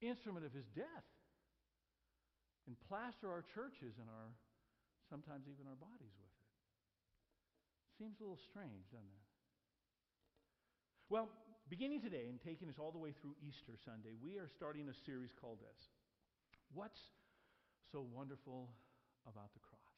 instrument 0.00 0.46
of 0.46 0.54
his 0.54 0.64
death, 0.72 1.06
and 2.66 2.78
plaster 2.88 3.28
our 3.28 3.44
churches 3.52 3.98
and 4.00 4.08
our 4.08 4.32
sometimes 5.10 5.44
even 5.50 5.68
our 5.68 5.76
bodies 5.76 6.14
with 6.16 6.32
it? 6.32 6.48
Seems 8.00 8.16
a 8.18 8.22
little 8.24 8.40
strange, 8.48 8.88
doesn't 8.88 9.04
it? 9.04 9.26
Well, 11.12 11.28
beginning 11.72 12.04
today 12.04 12.28
and 12.28 12.36
taking 12.36 12.68
us 12.68 12.76
all 12.76 12.92
the 12.92 13.00
way 13.00 13.16
through 13.16 13.32
Easter 13.40 13.72
Sunday, 13.80 14.12
we 14.20 14.36
are 14.36 14.44
starting 14.44 14.92
a 14.92 14.96
series 15.08 15.32
called 15.32 15.56
this 15.64 15.88
What's 16.76 17.00
So 17.88 18.04
Wonderful 18.12 18.68
About 19.24 19.48
the 19.56 19.64
Cross? 19.64 19.96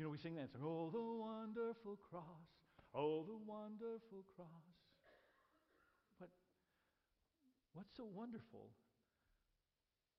You 0.00 0.08
know, 0.08 0.08
we 0.08 0.16
sing 0.16 0.40
that 0.40 0.48
song, 0.48 0.64
Oh, 0.64 0.88
the 0.88 0.96
wonderful 0.96 2.00
cross, 2.00 2.48
oh, 2.96 3.28
the 3.28 3.36
wonderful 3.36 4.24
cross. 4.32 4.80
But 6.16 6.32
what's 7.76 7.92
so 7.92 8.08
wonderful 8.08 8.72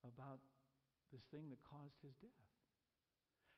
about 0.05 0.45
this 1.09 1.25
thing 1.33 1.49
that 1.49 1.57
caused 1.65 1.97
his 2.05 2.13
death? 2.21 2.45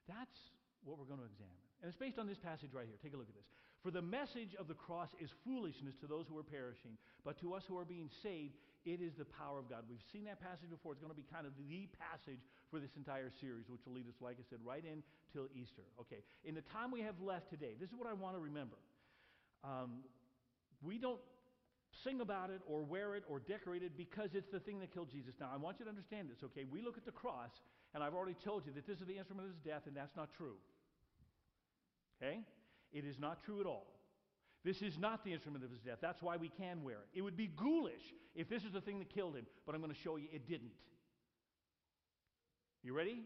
That's 0.07 0.39
what 0.87 0.95
we're 0.95 1.11
going 1.11 1.19
to 1.19 1.27
examine. 1.27 1.59
And 1.83 1.91
it's 1.91 1.99
based 1.99 2.23
on 2.23 2.31
this 2.31 2.39
passage 2.39 2.71
right 2.71 2.87
here. 2.87 2.95
Take 3.03 3.11
a 3.11 3.19
look 3.19 3.27
at 3.27 3.35
this. 3.35 3.51
For 3.83 3.91
the 3.91 4.01
message 4.01 4.55
of 4.55 4.71
the 4.71 4.79
cross 4.79 5.11
is 5.19 5.29
foolishness 5.43 5.93
to 5.99 6.07
those 6.07 6.23
who 6.31 6.39
are 6.39 6.47
perishing, 6.47 6.95
but 7.27 7.35
to 7.43 7.53
us 7.53 7.63
who 7.67 7.77
are 7.77 7.83
being 7.83 8.09
saved, 8.23 8.55
it 8.87 9.03
is 9.03 9.11
the 9.19 9.27
power 9.27 9.59
of 9.59 9.67
God. 9.67 9.83
We've 9.91 10.03
seen 10.11 10.23
that 10.31 10.39
passage 10.39 10.71
before. 10.71 10.95
It's 10.95 11.03
going 11.03 11.11
to 11.11 11.19
be 11.19 11.27
kind 11.27 11.43
of 11.43 11.51
the 11.59 11.87
passage 11.99 12.39
for 12.71 12.79
this 12.79 12.95
entire 12.95 13.27
series, 13.43 13.67
which 13.67 13.83
will 13.83 13.93
lead 13.99 14.07
us, 14.07 14.15
like 14.23 14.39
I 14.39 14.45
said, 14.47 14.63
right 14.63 14.83
in 14.83 15.03
till 15.35 15.51
Easter. 15.51 15.83
Okay. 15.99 16.23
In 16.47 16.55
the 16.55 16.63
time 16.71 16.95
we 16.95 17.03
have 17.03 17.19
left 17.19 17.51
today, 17.51 17.75
this 17.75 17.91
is 17.91 17.95
what 17.95 18.07
I 18.07 18.15
want 18.15 18.39
to 18.39 18.41
remember. 18.43 18.79
Um, 19.67 20.07
we 20.79 20.95
don't 20.95 21.19
sing 22.07 22.19
about 22.19 22.49
it 22.49 22.63
or 22.67 22.83
wear 22.83 23.15
it 23.15 23.23
or 23.27 23.39
decorate 23.39 23.83
it 23.83 23.95
because 23.95 24.31
it's 24.33 24.51
the 24.51 24.59
thing 24.59 24.79
that 24.79 24.95
killed 24.95 25.11
Jesus. 25.11 25.35
Now, 25.39 25.51
I 25.53 25.59
want 25.59 25.79
you 25.79 25.85
to 25.85 25.91
understand 25.91 26.31
this, 26.31 26.39
okay? 26.43 26.63
We 26.63 26.81
look 26.81 26.97
at 26.97 27.05
the 27.05 27.15
cross, 27.15 27.51
and 27.93 28.03
I've 28.03 28.15
already 28.15 28.35
told 28.43 28.65
you 28.65 28.71
that 28.73 28.87
this 28.87 28.99
is 28.99 29.07
the 29.07 29.19
instrument 29.19 29.47
of 29.47 29.55
his 29.55 29.63
death, 29.63 29.83
and 29.87 29.95
that's 29.95 30.15
not 30.15 30.31
true. 30.35 30.55
Okay? 32.19 32.39
It 32.93 33.05
is 33.05 33.19
not 33.19 33.43
true 33.43 33.59
at 33.59 33.65
all. 33.65 33.87
This 34.63 34.81
is 34.81 34.97
not 34.97 35.25
the 35.25 35.33
instrument 35.33 35.63
of 35.65 35.71
his 35.71 35.81
death. 35.81 35.97
That's 36.01 36.21
why 36.21 36.37
we 36.37 36.49
can 36.49 36.83
wear 36.83 36.97
it. 36.97 37.17
It 37.17 37.21
would 37.21 37.35
be 37.35 37.47
ghoulish 37.47 38.13
if 38.35 38.47
this 38.47 38.63
is 38.63 38.71
the 38.71 38.81
thing 38.81 38.99
that 38.99 39.09
killed 39.09 39.35
him, 39.35 39.45
but 39.65 39.75
I'm 39.75 39.81
going 39.81 39.93
to 39.93 39.99
show 39.99 40.15
you 40.15 40.27
it 40.31 40.47
didn't. 40.47 40.71
You 42.81 42.95
ready? 42.95 43.23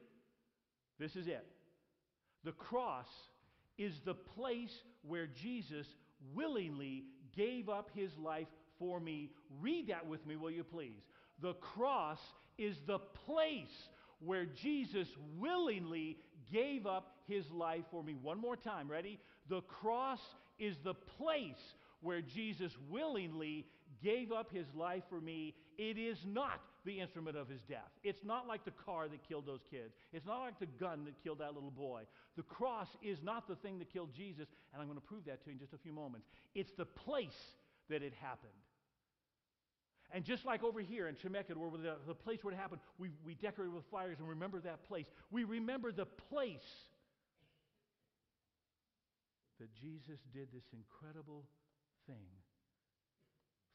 This 1.00 1.16
is 1.16 1.28
it. 1.28 1.46
The 2.44 2.54
cross 2.54 3.08
is 3.78 3.94
the 4.06 4.14
place 4.14 4.74
where 5.04 5.28
Jesus 5.28 5.86
willingly 6.34 7.04
gave 7.36 7.70
up 7.70 7.92
his 7.94 8.18
life 8.18 8.48
for 8.80 9.00
me. 9.00 9.32
Read 9.62 9.88
that 9.90 10.08
with 10.08 10.26
me, 10.26 10.36
will 10.36 10.52
you 10.52 10.64
please? 10.64 11.04
The 11.42 11.54
cross 11.54 12.20
is 12.58 12.78
the 12.88 13.00
place 13.00 13.90
where 14.20 14.46
Jesus 14.46 15.08
willingly 15.38 16.18
gave 16.52 16.88
up 16.88 17.18
his 17.28 17.50
life 17.52 17.84
for 17.92 18.04
me. 18.04 18.16
One 18.16 18.40
more 18.40 18.56
time, 18.56 18.90
ready? 18.90 19.20
The 19.50 19.62
cross 19.62 20.22
is 20.60 20.77
the 20.84 20.94
place 20.94 21.75
where 22.01 22.22
Jesus 22.22 22.72
willingly 22.89 23.66
gave 24.04 24.32
up 24.32 24.51
his 24.51 24.68
life 24.75 25.04
for 25.10 25.20
me. 25.20 25.56
It 25.77 25.98
is 25.98 26.18
not 26.25 26.60
the 26.86 27.00
instrument 27.00 27.38
of 27.38 27.50
his 27.50 27.62
death. 27.63 27.92
It's 28.04 28.24
not 28.24 28.48
like 28.48 28.66
the 28.66 28.72
car 28.72 29.08
that 29.08 29.27
killed 29.27 29.46
those 29.46 29.62
kids. 29.70 29.94
It's 30.13 30.25
not 30.25 30.39
like 30.39 30.60
the 30.60 30.66
gun 30.66 31.06
that 31.06 31.22
killed 31.24 31.39
that 31.39 31.54
little 31.54 31.72
boy. 31.72 32.04
The 32.36 32.44
cross 32.44 32.88
is 33.01 33.20
not 33.24 33.48
the 33.48 33.56
thing 33.56 33.80
that 33.80 33.92
killed 33.92 34.13
Jesus, 34.16 34.48
and 34.72 34.82
I'm 34.82 34.88
going 34.88 35.00
to 35.00 35.06
prove 35.06 35.25
that 35.25 35.44
to 35.44 35.48
you 35.48 35.54
in 35.54 35.60
just 35.60 35.74
a 35.74 35.77
few 35.77 35.92
moments. 35.92 36.27
It's 36.56 36.72
the 36.74 36.86
place 36.86 37.56
that 37.89 38.04
it 38.04 38.13
happened. 38.22 38.51
And 40.13 40.24
just 40.24 40.46
like 40.46 40.63
over 40.63 40.80
here 40.80 41.08
in 41.08 41.16
Chemeketa, 41.16 41.58
where 41.58 41.70
the, 41.72 41.96
the 42.08 42.13
place 42.16 42.44
where 42.44 42.54
it 42.54 42.58
happened, 42.58 42.80
we, 42.98 43.10
we 43.25 43.34
decorated 43.34 43.74
with 43.74 43.84
fires 43.92 44.18
and 44.20 44.30
remember 44.30 44.62
that 44.62 44.88
place. 44.88 45.06
We 45.32 45.44
remember 45.44 45.92
the 45.92 46.06
place 46.06 46.62
that 49.60 49.74
Jesus 49.74 50.22
did 50.34 50.50
this 50.54 50.68
incredible 50.74 51.46
thing 52.06 52.30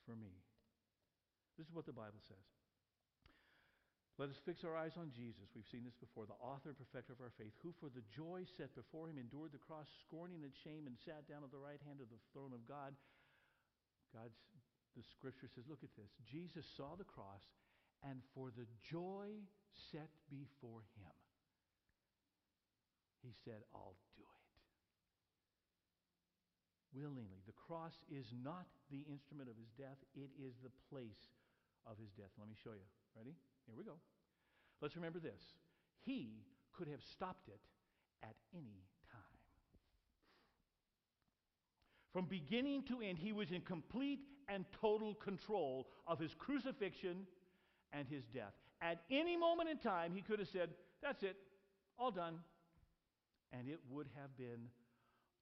for 0.07 0.15
me. 0.15 0.33
This 1.59 1.67
is 1.69 1.75
what 1.75 1.87
the 1.87 1.95
Bible 1.95 2.23
says. 2.27 2.47
Let 4.21 4.29
us 4.29 4.39
fix 4.45 4.62
our 4.62 4.77
eyes 4.77 4.95
on 5.01 5.11
Jesus. 5.11 5.49
We've 5.57 5.67
seen 5.73 5.89
this 5.89 5.97
before, 5.97 6.29
the 6.29 6.39
author 6.39 6.71
and 6.71 6.79
perfecter 6.79 7.17
of 7.17 7.25
our 7.25 7.33
faith, 7.41 7.57
who 7.65 7.73
for 7.81 7.89
the 7.89 8.05
joy 8.12 8.45
set 8.61 8.71
before 8.77 9.09
him 9.09 9.17
endured 9.17 9.57
the 9.57 9.65
cross, 9.65 9.89
scorning 10.05 10.45
its 10.45 10.59
shame, 10.61 10.85
and 10.85 11.01
sat 11.03 11.25
down 11.27 11.43
at 11.43 11.51
the 11.51 11.61
right 11.61 11.81
hand 11.89 11.99
of 11.99 12.12
the 12.12 12.21
throne 12.31 12.53
of 12.53 12.62
God. 12.69 12.93
God's 14.12 14.37
the 14.93 15.03
scripture 15.17 15.49
says, 15.49 15.65
look 15.69 15.81
at 15.81 15.97
this. 15.97 16.12
Jesus 16.29 16.69
saw 16.77 16.93
the 17.01 17.09
cross, 17.09 17.41
and 18.05 18.21
for 18.37 18.53
the 18.53 18.69
joy 18.85 19.33
set 19.91 20.12
before 20.29 20.85
him, 21.01 21.17
he 23.25 23.33
said, 23.45 23.65
I'll 23.73 23.97
do 24.19 24.29
it 24.29 24.42
willingly. 26.95 27.41
The 27.47 27.57
cross 27.57 27.95
is 28.11 28.27
not 28.45 28.67
the 28.91 29.05
instrument 29.11 29.49
of 29.49 29.57
his 29.57 29.71
death, 29.77 29.99
it 30.15 30.31
is 30.39 30.55
the 30.63 30.73
place 30.91 31.33
of 31.87 31.99
his 31.99 32.11
death. 32.13 32.31
Let 32.39 32.49
me 32.49 32.55
show 32.63 32.73
you. 32.73 32.87
Ready? 33.17 33.35
Here 33.67 33.75
we 33.77 33.85
go. 33.85 33.97
Let's 34.81 34.97
remember 34.97 35.19
this. 35.19 35.41
He 36.05 36.45
could 36.73 36.89
have 36.89 37.03
stopped 37.13 37.49
it 37.49 37.61
at 38.23 38.35
any 38.55 38.85
time. 39.11 39.21
From 42.13 42.27
beginning 42.27 42.85
to 42.85 43.01
end, 43.01 43.19
he 43.19 43.33
was 43.33 43.51
in 43.51 43.61
complete 43.63 44.21
and 44.49 44.65
total 44.81 45.15
control 45.15 45.89
of 46.07 46.19
his 46.19 46.35
crucifixion 46.35 47.27
and 47.93 48.07
his 48.09 48.25
death. 48.35 48.53
At 48.81 49.03
any 49.11 49.37
moment 49.37 49.69
in 49.69 49.79
time, 49.79 50.13
he 50.15 50.23
could 50.23 50.39
have 50.39 50.49
said, 50.49 50.71
That's 51.03 51.23
it, 51.23 51.37
all 51.99 52.11
done. 52.11 52.39
And 53.53 53.69
it 53.69 53.79
would 53.91 54.09
have 54.19 54.37
been 54.37 54.69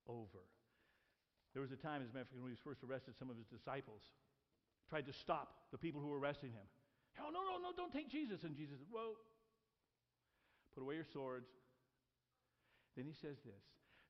over. 0.07 0.45
There 1.53 1.61
was 1.61 1.71
a 1.71 1.79
time, 1.79 2.01
as 2.01 2.09
a 2.09 2.13
matter 2.15 2.23
of 2.23 2.31
fact, 2.31 2.39
when 2.39 2.51
he 2.51 2.55
was 2.55 2.63
first 2.63 2.83
arrested, 2.83 3.15
some 3.19 3.29
of 3.29 3.35
his 3.35 3.47
disciples 3.51 4.01
tried 4.87 5.05
to 5.07 5.13
stop 5.13 5.67
the 5.71 5.77
people 5.77 5.99
who 5.99 6.07
were 6.07 6.19
arresting 6.19 6.51
him. 6.51 6.63
Oh, 7.19 7.31
no, 7.31 7.43
no, 7.43 7.59
no, 7.59 7.75
don't 7.75 7.91
take 7.91 8.07
Jesus. 8.07 8.43
And 8.43 8.55
Jesus 8.55 8.79
said, 8.79 8.87
Whoa, 8.87 9.19
put 10.73 10.83
away 10.83 10.95
your 10.95 11.07
swords. 11.11 11.47
Then 12.95 13.05
he 13.05 13.15
says 13.15 13.39
this 13.43 13.63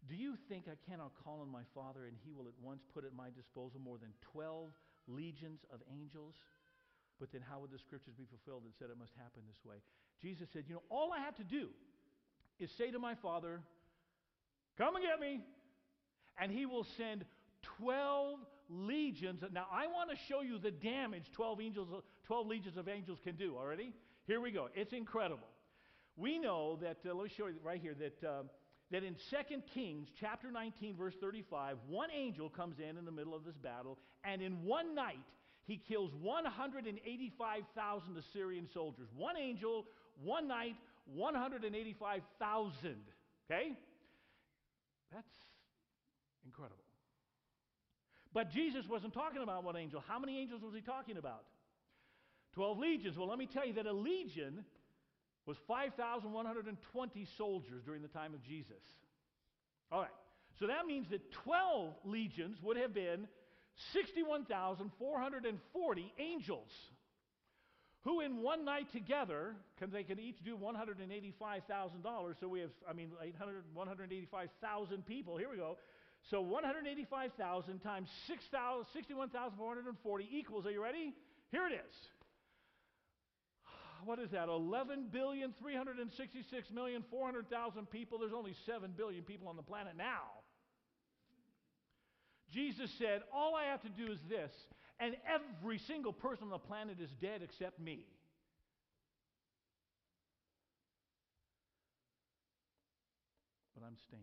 Do 0.06 0.16
you 0.16 0.38
think 0.50 0.70
I 0.70 0.78
cannot 0.90 1.18
call 1.26 1.42
on 1.42 1.50
my 1.50 1.66
Father 1.74 2.06
and 2.06 2.18
he 2.26 2.34
will 2.34 2.46
at 2.46 2.58
once 2.62 2.86
put 2.94 3.06
at 3.06 3.14
my 3.14 3.34
disposal 3.34 3.82
more 3.82 3.98
than 3.98 4.14
12 4.34 4.70
legions 5.08 5.66
of 5.74 5.82
angels? 5.90 6.36
But 7.20 7.32
then 7.32 7.42
how 7.46 7.60
would 7.62 7.70
the 7.70 7.78
scriptures 7.78 8.18
be 8.18 8.26
fulfilled 8.26 8.66
that 8.66 8.74
said 8.78 8.90
it 8.90 8.98
must 8.98 9.14
happen 9.18 9.46
this 9.46 9.62
way? 9.66 9.78
Jesus 10.22 10.50
said, 10.54 10.66
You 10.70 10.82
know, 10.82 10.86
all 10.90 11.14
I 11.14 11.20
have 11.22 11.38
to 11.38 11.46
do 11.46 11.70
is 12.60 12.72
say 12.78 12.90
to 12.90 13.00
my 13.00 13.14
Father, 13.14 13.62
Come 14.78 14.96
and 14.96 15.06
get 15.06 15.20
me. 15.20 15.42
And 16.40 16.52
he 16.52 16.66
will 16.66 16.86
send 16.98 17.26
12 17.80 18.40
legions. 18.70 19.44
Now, 19.52 19.68
I 19.72 19.88
want 19.88 20.10
to 20.10 20.16
show 20.28 20.42
you 20.42 20.58
the 20.58 20.72
damage 20.72 21.26
12, 21.34 21.62
angels, 21.62 22.04
12 22.26 22.48
legions 22.48 22.78
of 22.78 22.88
angels 22.88 23.20
can 23.24 23.36
do, 23.36 23.56
already? 23.58 23.94
Here 24.28 24.40
we 24.40 24.52
go. 24.52 24.70
It's 24.76 24.94
incredible. 24.94 25.48
We 26.16 26.40
know 26.40 26.78
that, 26.82 26.98
uh, 27.06 27.14
let 27.14 27.24
me 27.26 27.30
show 27.36 27.48
you 27.48 27.60
right 27.64 27.82
here, 27.82 27.96
that, 27.96 28.24
uh, 28.28 28.44
that 28.92 29.04
in 29.04 29.16
2 29.30 29.64
Kings 29.74 30.10
chapter 30.20 30.52
19, 30.52 30.96
verse 30.96 31.16
35, 31.20 31.78
one 31.88 32.10
angel 32.12 32.50
comes 32.50 32.80
in 32.80 32.98
in 32.98 33.06
the 33.06 33.12
middle 33.12 33.36
of 33.36 33.44
this 33.44 33.58
battle, 33.58 33.98
and 34.24 34.42
in 34.42 34.64
one 34.64 34.94
night, 34.96 35.24
he 35.66 35.78
kills 35.78 36.12
185,000 36.22 38.18
Assyrian 38.18 38.68
soldiers. 38.74 39.08
One 39.16 39.38
angel, 39.38 39.86
one 40.22 40.48
night, 40.48 40.76
185,000. 41.14 42.96
Okay? 43.50 43.78
That's 45.14 45.30
incredible. 46.46 46.84
But 48.34 48.52
Jesus 48.52 48.86
wasn't 48.90 49.14
talking 49.14 49.42
about 49.42 49.64
one 49.64 49.76
angel. 49.76 50.04
How 50.08 50.20
many 50.20 50.40
angels 50.40 50.62
was 50.62 50.74
he 50.74 50.82
talking 50.82 51.18
about? 51.18 51.44
12 52.54 52.80
legions. 52.80 53.18
Well, 53.18 53.28
let 53.28 53.38
me 53.38 53.48
tell 53.52 53.66
you 53.66 53.74
that 53.74 53.86
a 53.86 53.94
legion 53.94 54.64
was 55.46 55.58
5,120 55.68 57.28
soldiers 57.38 57.84
during 57.86 58.02
the 58.02 58.08
time 58.08 58.34
of 58.34 58.42
Jesus. 58.44 58.82
All 59.92 60.00
right. 60.00 60.10
So 60.60 60.68
that 60.68 60.86
means 60.86 61.08
that 61.10 61.32
12 61.44 61.94
legions 62.06 62.58
would 62.62 62.78
have 62.78 62.94
been 62.94 63.28
61,440 63.94 66.14
angels 66.20 66.70
who 68.04 68.22
in 68.22 68.42
one 68.42 68.66
night 68.66 68.92
together 68.92 69.56
can 69.80 69.92
they 69.92 70.04
can 70.04 70.20
each 70.20 70.44
do 70.44 70.58
$185,000 70.58 72.36
so 72.40 72.48
we 72.48 72.60
have 72.60 72.70
I 72.90 72.94
mean 72.94 73.12
800 73.22 73.64
185,000 73.74 75.06
people 75.06 75.38
here 75.38 75.50
we 75.50 75.58
go 75.58 75.78
so 76.30 76.42
185,000 76.42 77.80
times 77.80 78.10
61,440 78.28 80.30
equals 80.32 80.66
are 80.66 80.72
you 80.72 80.84
ready? 80.84 81.14
Here 81.52 81.68
it 81.68 81.74
is. 81.74 81.94
What 84.06 84.20
is 84.20 84.32
that? 84.32 84.48
11 84.48 85.08
billion 85.12 85.54
366 85.60 86.72
million 86.72 87.04
400,000 87.10 87.90
people. 87.90 88.20
There's 88.20 88.34
only 88.34 88.56
7 88.66 88.94
billion 88.98 89.24
people 89.24 89.48
on 89.48 89.56
the 89.56 89.64
planet 89.64 89.94
now. 89.98 90.42
Jesus 92.52 92.92
said, 92.98 93.22
All 93.34 93.56
I 93.56 93.66
have 93.66 93.82
to 93.82 93.90
do 93.90 94.12
is 94.12 94.20
this, 94.30 94.52
and 95.00 95.16
every 95.26 95.80
single 95.80 96.14
person 96.14 96.46
on 96.46 96.50
the 96.50 96.60
planet 96.60 96.98
is 97.02 97.10
dead 97.22 97.42
except 97.42 97.80
me. 97.80 98.06
But 103.74 103.86
I'm 103.88 103.96
staying. 104.08 104.22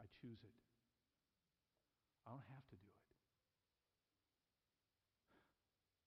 I 0.00 0.04
choose 0.20 0.42
it. 0.42 0.56
I 2.26 2.30
don't 2.30 2.48
have 2.52 2.66
to 2.68 2.76
do 2.76 2.84
it. 2.84 3.02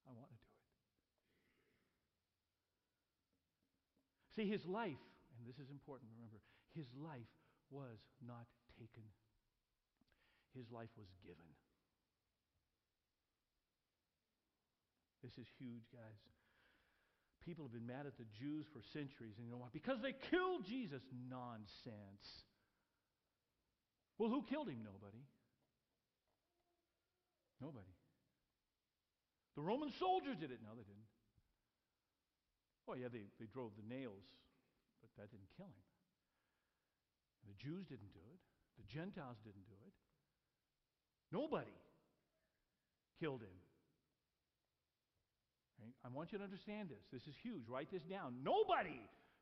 I 0.05 0.13
want 0.13 0.29
to 0.29 0.37
do 0.37 0.45
it. 0.45 0.59
See, 4.35 4.47
his 4.47 4.65
life, 4.69 5.01
and 5.37 5.47
this 5.47 5.59
is 5.59 5.71
important, 5.71 6.11
remember, 6.15 6.39
his 6.75 6.87
life 6.95 7.31
was 7.71 7.99
not 8.23 8.47
taken, 8.79 9.03
his 10.55 10.71
life 10.71 10.91
was 10.99 11.07
given. 11.23 11.47
This 15.23 15.37
is 15.37 15.47
huge, 15.59 15.85
guys. 15.93 16.21
People 17.45 17.65
have 17.65 17.73
been 17.73 17.85
mad 17.87 18.05
at 18.05 18.17
the 18.17 18.25
Jews 18.37 18.65
for 18.73 18.81
centuries, 18.93 19.37
and 19.37 19.45
you 19.45 19.51
know 19.51 19.57
why? 19.57 19.69
Because 19.73 20.01
they 20.01 20.13
killed 20.13 20.65
Jesus. 20.65 21.01
Nonsense. 21.29 22.45
Well, 24.21 24.29
who 24.29 24.45
killed 24.45 24.69
him? 24.69 24.85
Nobody. 24.85 25.17
Nobody. 27.57 27.89
The 29.57 29.65
Roman 29.65 29.89
soldiers 29.97 30.37
did 30.37 30.53
it. 30.53 30.61
No, 30.61 30.77
they 30.77 30.85
didn't. 30.85 31.09
Oh, 32.85 32.93
yeah, 32.93 33.09
they, 33.09 33.25
they 33.41 33.49
drove 33.49 33.73
the 33.73 33.87
nails, 33.89 34.21
but 35.01 35.09
that 35.17 35.33
didn't 35.33 35.49
kill 35.57 35.73
him. 35.73 35.85
The 37.49 37.57
Jews 37.57 37.89
didn't 37.89 38.13
do 38.13 38.21
it. 38.29 38.37
The 38.77 38.85
Gentiles 38.93 39.41
didn't 39.41 39.65
do 39.65 39.79
it. 39.89 39.93
Nobody 41.33 41.73
killed 43.19 43.41
him. 43.41 43.57
I 46.05 46.13
want 46.13 46.31
you 46.31 46.37
to 46.37 46.43
understand 46.43 46.89
this. 46.89 47.01
This 47.11 47.25
is 47.25 47.33
huge. 47.41 47.65
Write 47.67 47.89
this 47.89 48.03
down. 48.03 48.35
Nobody 48.45 49.01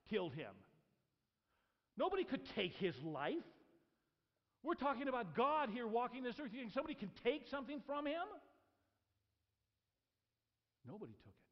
killed 0.10 0.32
him. 0.36 0.56
Nobody 1.98 2.24
could 2.24 2.48
take 2.56 2.72
his 2.80 2.96
life. 3.04 3.44
We're 4.64 4.76
talking 4.76 5.08
about 5.08 5.36
God 5.36 5.70
here 5.72 5.88
walking 5.88 6.24
this 6.24 6.36
earth. 6.40 6.52
You 6.52 6.60
think 6.60 6.74
somebody 6.74 6.96
can 6.96 7.12
take 7.24 7.48
something 7.48 7.80
from 7.88 8.06
him? 8.06 8.28
Nobody 10.84 11.14
took 11.24 11.32
it. 11.32 11.48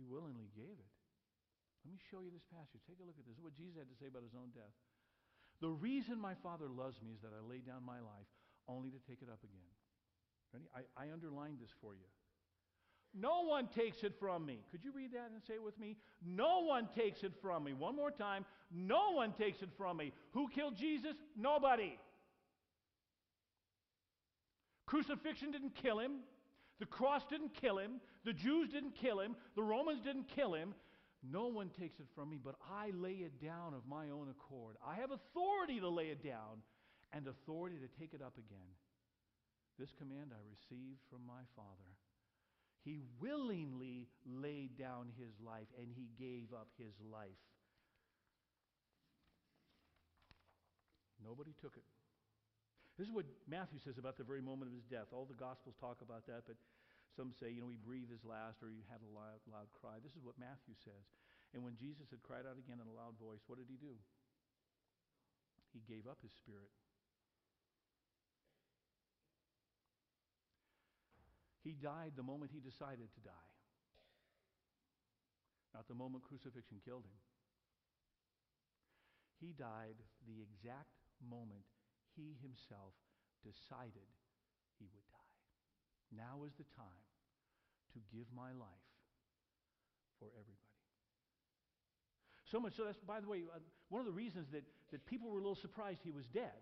He 0.00 0.04
willingly 0.08 0.48
gave 0.56 0.72
it. 0.72 0.92
Let 1.84 1.92
me 1.92 2.00
show 2.08 2.24
you 2.24 2.32
this 2.32 2.44
passage. 2.48 2.80
Take 2.88 3.00
a 3.00 3.04
look 3.04 3.20
at 3.20 3.28
this. 3.28 3.36
This 3.36 3.40
is 3.40 3.44
what 3.44 3.52
Jesus 3.52 3.76
had 3.76 3.92
to 3.92 3.98
say 4.00 4.08
about 4.08 4.24
his 4.24 4.32
own 4.32 4.48
death. 4.56 4.72
The 5.60 5.68
reason 5.68 6.16
my 6.16 6.34
Father 6.40 6.66
loves 6.66 6.96
me 7.04 7.12
is 7.12 7.20
that 7.20 7.36
I 7.36 7.44
lay 7.44 7.60
down 7.60 7.84
my 7.84 8.00
life 8.00 8.28
only 8.68 8.88
to 8.88 9.00
take 9.04 9.20
it 9.20 9.28
up 9.28 9.44
again. 9.44 9.68
Ready? 10.52 10.64
I, 10.72 10.88
I 10.96 11.12
underlined 11.12 11.60
this 11.60 11.72
for 11.84 11.92
you. 11.92 12.08
No 13.18 13.42
one 13.44 13.68
takes 13.68 14.02
it 14.02 14.14
from 14.18 14.44
me. 14.44 14.58
Could 14.70 14.84
you 14.84 14.92
read 14.92 15.12
that 15.12 15.30
and 15.32 15.40
say 15.46 15.54
it 15.54 15.62
with 15.62 15.78
me? 15.78 15.96
No 16.26 16.64
one 16.64 16.88
takes 16.96 17.22
it 17.22 17.32
from 17.40 17.64
me. 17.64 17.72
One 17.72 17.94
more 17.94 18.10
time. 18.10 18.44
No 18.72 19.12
one 19.12 19.32
takes 19.32 19.62
it 19.62 19.68
from 19.76 19.98
me. 19.98 20.12
Who 20.32 20.48
killed 20.48 20.76
Jesus? 20.76 21.14
Nobody. 21.36 21.98
Crucifixion 24.86 25.52
didn't 25.52 25.76
kill 25.76 26.00
him. 26.00 26.20
The 26.80 26.86
cross 26.86 27.22
didn't 27.30 27.54
kill 27.54 27.78
him. 27.78 28.00
The 28.24 28.32
Jews 28.32 28.70
didn't 28.70 28.96
kill 28.96 29.20
him. 29.20 29.36
The 29.54 29.62
Romans 29.62 30.00
didn't 30.02 30.28
kill 30.28 30.54
him. 30.54 30.74
No 31.22 31.46
one 31.46 31.70
takes 31.70 32.00
it 32.00 32.06
from 32.14 32.30
me, 32.30 32.38
but 32.42 32.56
I 32.70 32.90
lay 32.90 33.24
it 33.24 33.40
down 33.40 33.72
of 33.74 33.86
my 33.88 34.10
own 34.10 34.28
accord. 34.28 34.76
I 34.86 34.96
have 34.96 35.10
authority 35.10 35.80
to 35.80 35.88
lay 35.88 36.08
it 36.08 36.22
down 36.22 36.60
and 37.12 37.26
authority 37.26 37.76
to 37.76 38.00
take 38.00 38.12
it 38.12 38.20
up 38.20 38.36
again. 38.36 38.74
This 39.78 39.92
command 39.96 40.32
I 40.32 40.42
received 40.50 41.00
from 41.10 41.24
my 41.26 41.42
Father. 41.56 41.90
He 42.84 43.00
willingly 43.16 44.12
laid 44.28 44.76
down 44.76 45.08
his 45.16 45.32
life 45.40 45.72
and 45.80 45.88
he 45.88 46.12
gave 46.20 46.52
up 46.52 46.68
his 46.76 46.92
life. 47.00 47.40
Nobody 51.24 51.56
took 51.56 51.80
it. 51.80 51.88
This 53.00 53.08
is 53.08 53.14
what 53.16 53.24
Matthew 53.48 53.80
says 53.80 53.96
about 53.96 54.20
the 54.20 54.28
very 54.28 54.44
moment 54.44 54.68
of 54.68 54.76
his 54.76 54.84
death. 54.84 55.10
All 55.16 55.24
the 55.24 55.34
Gospels 55.34 55.74
talk 55.80 56.04
about 56.04 56.28
that, 56.28 56.44
but 56.44 56.60
some 57.16 57.32
say, 57.32 57.48
you 57.48 57.64
know, 57.64 57.72
he 57.72 57.80
breathed 57.80 58.12
his 58.12 58.22
last 58.22 58.60
or 58.60 58.68
he 58.68 58.84
had 58.86 59.00
a 59.00 59.10
loud, 59.10 59.40
loud 59.48 59.72
cry. 59.72 59.98
This 60.04 60.14
is 60.14 60.22
what 60.22 60.36
Matthew 60.36 60.76
says. 60.84 61.08
And 61.56 61.64
when 61.64 61.80
Jesus 61.80 62.12
had 62.12 62.20
cried 62.20 62.44
out 62.44 62.60
again 62.60 62.78
in 62.78 62.86
a 62.86 62.94
loud 62.94 63.16
voice, 63.16 63.42
what 63.48 63.56
did 63.56 63.72
he 63.72 63.80
do? 63.80 63.96
He 65.72 65.80
gave 65.88 66.04
up 66.04 66.20
his 66.20 66.36
spirit. 66.36 66.70
He 71.64 71.72
died 71.72 72.12
the 72.14 72.22
moment 72.22 72.52
he 72.52 72.60
decided 72.60 73.08
to 73.08 73.20
die, 73.24 73.50
not 75.72 75.88
the 75.88 75.96
moment 75.96 76.28
crucifixion 76.28 76.78
killed 76.84 77.08
him. 77.08 77.18
He 79.40 79.56
died 79.56 79.96
the 80.28 80.44
exact 80.44 80.92
moment 81.24 81.64
he 82.14 82.36
himself 82.44 82.92
decided 83.42 84.08
he 84.78 84.86
would 84.92 85.08
die. 85.08 85.32
Now 86.12 86.44
is 86.44 86.52
the 86.54 86.68
time 86.76 87.04
to 87.96 87.98
give 88.12 88.28
my 88.36 88.52
life 88.52 88.88
for 90.20 90.28
everybody. 90.36 90.64
So 92.44 92.60
much 92.60 92.76
so 92.76 92.84
that's, 92.84 93.00
by 93.00 93.20
the 93.20 93.28
way, 93.28 93.42
uh, 93.48 93.58
one 93.88 94.00
of 94.00 94.06
the 94.06 94.12
reasons 94.12 94.46
that, 94.52 94.62
that 94.92 95.04
people 95.06 95.30
were 95.30 95.40
a 95.40 95.42
little 95.42 95.56
surprised 95.56 96.00
he 96.04 96.12
was 96.12 96.26
dead. 96.28 96.60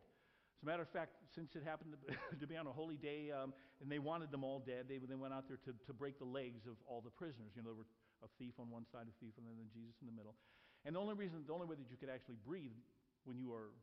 As 0.62 0.64
a 0.64 0.70
matter 0.70 0.86
of 0.86 0.94
fact, 0.94 1.18
since 1.34 1.58
it 1.58 1.66
happened 1.66 1.98
to, 2.38 2.46
be 2.46 2.54
on 2.54 2.70
a 2.70 2.72
holy 2.72 2.94
day 2.94 3.34
um, 3.34 3.50
and 3.82 3.90
they 3.90 3.98
wanted 3.98 4.30
them 4.30 4.46
all 4.46 4.62
dead, 4.62 4.86
they, 4.86 5.02
they 5.02 5.18
went 5.18 5.34
out 5.34 5.50
there 5.50 5.58
to, 5.66 5.74
to 5.74 5.92
break 5.92 6.22
the 6.22 6.30
legs 6.30 6.70
of 6.70 6.78
all 6.86 7.02
the 7.02 7.10
prisoners. 7.10 7.50
You 7.58 7.66
know, 7.66 7.74
there 7.74 7.82
were 7.82 7.90
a 8.22 8.30
thief 8.38 8.54
on 8.62 8.70
one 8.70 8.86
side, 8.86 9.10
a 9.10 9.14
thief, 9.18 9.34
and 9.34 9.42
then 9.42 9.58
Jesus 9.74 9.98
in 9.98 10.06
the 10.06 10.14
middle. 10.14 10.38
And 10.86 10.94
the 10.94 11.02
only 11.02 11.18
reason, 11.18 11.42
the 11.42 11.50
only 11.50 11.66
way 11.66 11.74
that 11.74 11.90
you 11.90 11.98
could 11.98 12.14
actually 12.14 12.38
breathe 12.46 12.78
when 13.26 13.42
you 13.42 13.50
are 13.50 13.74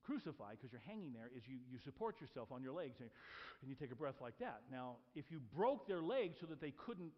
crucified, 0.00 0.56
because 0.56 0.72
you're 0.72 0.88
hanging 0.88 1.12
there, 1.12 1.28
is 1.36 1.44
you, 1.44 1.60
you 1.68 1.76
support 1.84 2.16
yourself 2.16 2.48
on 2.48 2.64
your 2.64 2.72
legs 2.72 2.96
and, 3.04 3.12
and 3.60 3.68
you 3.68 3.76
take 3.76 3.92
a 3.92 3.98
breath 4.00 4.24
like 4.24 4.40
that. 4.40 4.64
Now, 4.72 5.04
if 5.12 5.28
you 5.28 5.36
broke 5.52 5.84
their 5.84 6.00
legs 6.00 6.40
so 6.40 6.48
that 6.48 6.64
they 6.64 6.72
couldn't 6.80 7.12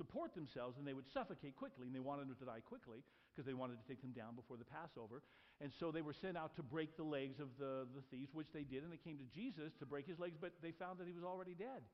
support 0.00 0.32
themselves, 0.32 0.80
and 0.80 0.88
they 0.88 0.96
would 0.96 1.12
suffocate 1.12 1.60
quickly, 1.60 1.92
and 1.92 1.94
they 1.94 2.00
wanted 2.00 2.32
them 2.32 2.40
to 2.40 2.48
die 2.48 2.64
quickly 2.64 3.04
because 3.36 3.44
they 3.44 3.52
wanted 3.52 3.76
to 3.76 3.84
take 3.84 4.00
them 4.00 4.16
down 4.16 4.32
before 4.32 4.56
the 4.56 4.64
Passover. 4.64 5.20
And 5.60 5.68
so 5.76 5.92
they 5.92 6.00
were 6.00 6.16
sent 6.16 6.40
out 6.40 6.56
to 6.56 6.64
break 6.64 6.96
the 6.96 7.04
legs 7.04 7.36
of 7.36 7.52
the, 7.60 7.84
the 7.92 8.00
thieves, 8.08 8.32
which 8.32 8.48
they 8.56 8.64
did, 8.64 8.80
and 8.80 8.88
they 8.88 9.00
came 9.00 9.20
to 9.20 9.28
Jesus 9.28 9.76
to 9.78 9.84
break 9.84 10.08
his 10.08 10.18
legs, 10.18 10.40
but 10.40 10.56
they 10.64 10.72
found 10.72 10.96
that 10.98 11.06
he 11.06 11.12
was 11.12 11.24
already 11.24 11.52
dead. 11.52 11.84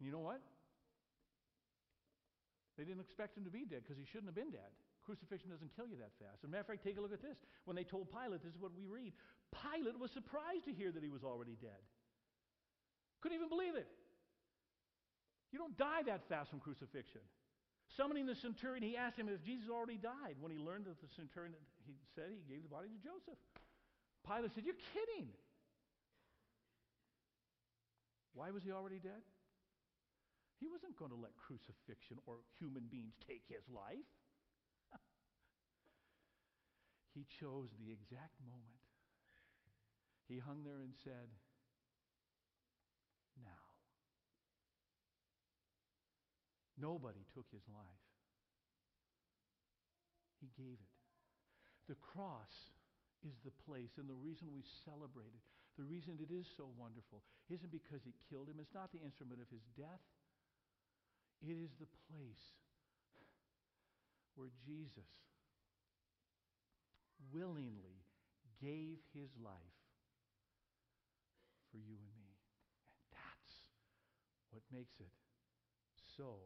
And 0.00 0.08
you 0.08 0.12
know 0.12 0.24
what? 0.24 0.40
They 2.80 2.88
didn't 2.88 3.04
expect 3.04 3.36
him 3.36 3.44
to 3.44 3.52
be 3.52 3.68
dead 3.68 3.84
because 3.84 4.00
he 4.00 4.08
shouldn't 4.08 4.32
have 4.32 4.38
been 4.38 4.50
dead. 4.50 4.72
Crucifixion 5.04 5.52
doesn't 5.52 5.76
kill 5.76 5.84
you 5.84 6.00
that 6.00 6.16
fast. 6.16 6.40
As 6.40 6.48
a 6.48 6.48
matter 6.48 6.64
of 6.64 6.72
fact, 6.72 6.84
take 6.84 6.96
a 6.96 7.02
look 7.04 7.12
at 7.12 7.20
this. 7.20 7.36
When 7.68 7.76
they 7.76 7.84
told 7.84 8.08
Pilate, 8.08 8.40
this 8.40 8.56
is 8.56 8.60
what 8.60 8.72
we 8.72 8.88
read 8.88 9.12
Pilate 9.52 9.98
was 10.00 10.10
surprised 10.12 10.64
to 10.64 10.72
hear 10.72 10.90
that 10.92 11.02
he 11.02 11.12
was 11.12 11.22
already 11.22 11.60
dead. 11.60 11.82
Couldn't 13.20 13.36
even 13.36 13.52
believe 13.52 13.76
it. 13.76 13.86
You 15.52 15.58
don't 15.58 15.76
die 15.76 16.02
that 16.06 16.24
fast 16.28 16.48
from 16.48 16.60
crucifixion. 16.60 17.20
Summoning 17.96 18.24
the 18.24 18.34
centurion, 18.34 18.82
he 18.82 18.96
asked 18.96 19.18
him 19.18 19.28
if 19.28 19.44
Jesus 19.44 19.68
already 19.68 20.00
died. 20.00 20.40
When 20.40 20.50
he 20.50 20.56
learned 20.56 20.86
that 20.88 21.00
the 21.00 21.12
centurion, 21.12 21.52
he 21.84 21.92
said 22.14 22.32
he 22.32 22.40
gave 22.48 22.62
the 22.64 22.72
body 22.72 22.88
to 22.88 23.00
Joseph. 23.04 23.36
Pilate 24.24 24.54
said, 24.54 24.64
You're 24.64 24.80
kidding. 24.96 25.28
Why 28.32 28.50
was 28.50 28.64
he 28.64 28.72
already 28.72 28.98
dead? 28.98 29.20
He 30.56 30.70
wasn't 30.70 30.96
going 30.96 31.10
to 31.10 31.20
let 31.20 31.36
crucifixion 31.36 32.16
or 32.24 32.40
human 32.56 32.88
beings 32.88 33.12
take 33.28 33.42
his 33.50 33.66
life. 33.68 34.08
he 37.14 37.26
chose 37.40 37.68
the 37.76 37.92
exact 37.92 38.40
moment. 38.40 38.80
He 40.28 40.38
hung 40.38 40.64
there 40.64 40.80
and 40.80 40.94
said, 41.04 41.28
Now. 43.36 43.62
Nobody 46.82 47.22
took 47.30 47.46
his 47.54 47.62
life. 47.70 48.02
He 50.42 50.50
gave 50.58 50.82
it. 50.82 50.94
The 51.86 51.94
cross 51.94 52.50
is 53.22 53.38
the 53.46 53.54
place, 53.62 53.94
and 54.02 54.10
the 54.10 54.18
reason 54.18 54.50
we 54.50 54.66
celebrate 54.82 55.30
it, 55.30 55.44
the 55.78 55.86
reason 55.86 56.18
it 56.18 56.34
is 56.34 56.50
so 56.58 56.66
wonderful, 56.74 57.22
isn't 57.46 57.70
because 57.70 58.02
it 58.02 58.18
killed 58.26 58.50
him. 58.50 58.58
It's 58.58 58.74
not 58.74 58.90
the 58.90 58.98
instrument 59.06 59.38
of 59.38 59.46
his 59.54 59.62
death. 59.78 60.02
It 61.38 61.54
is 61.54 61.70
the 61.78 61.86
place 62.10 62.46
where 64.34 64.50
Jesus 64.66 65.06
willingly 67.30 68.02
gave 68.58 68.98
his 69.14 69.30
life 69.38 69.78
for 71.70 71.78
you 71.78 71.94
and 71.94 72.14
me. 72.18 72.34
And 72.90 73.00
that's 73.14 73.54
what 74.50 74.66
makes 74.74 74.98
it 74.98 75.14
so 76.16 76.42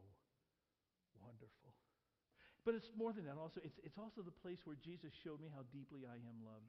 wonderful. 1.21 1.73
But 2.67 2.75
it's 2.75 2.91
more 2.99 3.15
than 3.15 3.23
that 3.31 3.39
also. 3.39 3.63
It's, 3.63 3.79
it's 3.79 3.95
also 3.95 4.19
the 4.19 4.35
place 4.43 4.59
where 4.67 4.75
Jesus 4.83 5.15
showed 5.23 5.39
me 5.39 5.47
how 5.47 5.63
deeply 5.71 6.03
I 6.03 6.19
am 6.19 6.37
loved. 6.43 6.67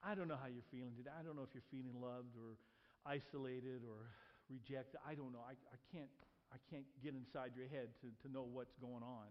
I 0.00 0.16
don't 0.16 0.24
know 0.24 0.40
how 0.40 0.48
you're 0.48 0.64
feeling 0.72 0.96
today. 0.96 1.12
I 1.12 1.20
don't 1.20 1.36
know 1.36 1.44
if 1.44 1.52
you're 1.52 1.68
feeling 1.68 1.92
loved 2.00 2.32
or 2.38 2.56
isolated 3.04 3.84
or 3.84 4.08
rejected. 4.48 5.02
I 5.04 5.12
don't 5.12 5.36
know. 5.36 5.44
I, 5.44 5.52
I, 5.52 5.78
can't, 5.92 6.08
I 6.48 6.56
can't 6.72 6.88
get 7.04 7.12
inside 7.12 7.52
your 7.52 7.68
head 7.68 7.92
to, 8.00 8.08
to 8.24 8.26
know 8.32 8.46
what's 8.46 8.72
going 8.80 9.04
on. 9.04 9.28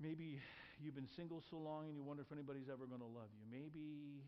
Maybe 0.00 0.40
you've 0.80 0.96
been 0.96 1.10
single 1.12 1.44
so 1.44 1.60
long 1.60 1.92
and 1.92 1.96
you 1.96 2.04
wonder 2.04 2.24
if 2.24 2.32
anybody's 2.32 2.72
ever 2.72 2.88
going 2.88 3.04
to 3.04 3.12
love 3.12 3.28
you. 3.36 3.44
Maybe 3.48 4.24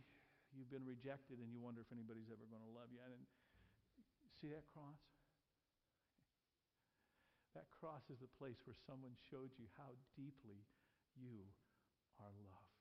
you've 0.52 0.68
been 0.68 0.84
rejected 0.84 1.40
and 1.40 1.48
you 1.52 1.60
wonder 1.60 1.80
if 1.80 1.88
anybody's 1.88 2.28
ever 2.28 2.44
going 2.52 2.64
to 2.64 2.72
love 2.76 2.92
you. 2.92 3.00
And 3.00 3.24
see 4.44 4.52
that 4.52 4.68
cross? 4.76 5.07
That 7.58 7.74
cross 7.74 8.06
is 8.06 8.22
the 8.22 8.30
place 8.38 8.62
where 8.62 8.86
someone 8.86 9.18
showed 9.26 9.50
you 9.58 9.66
how 9.74 9.98
deeply 10.14 10.62
you 11.18 11.42
are 12.22 12.30
loved. 12.46 12.78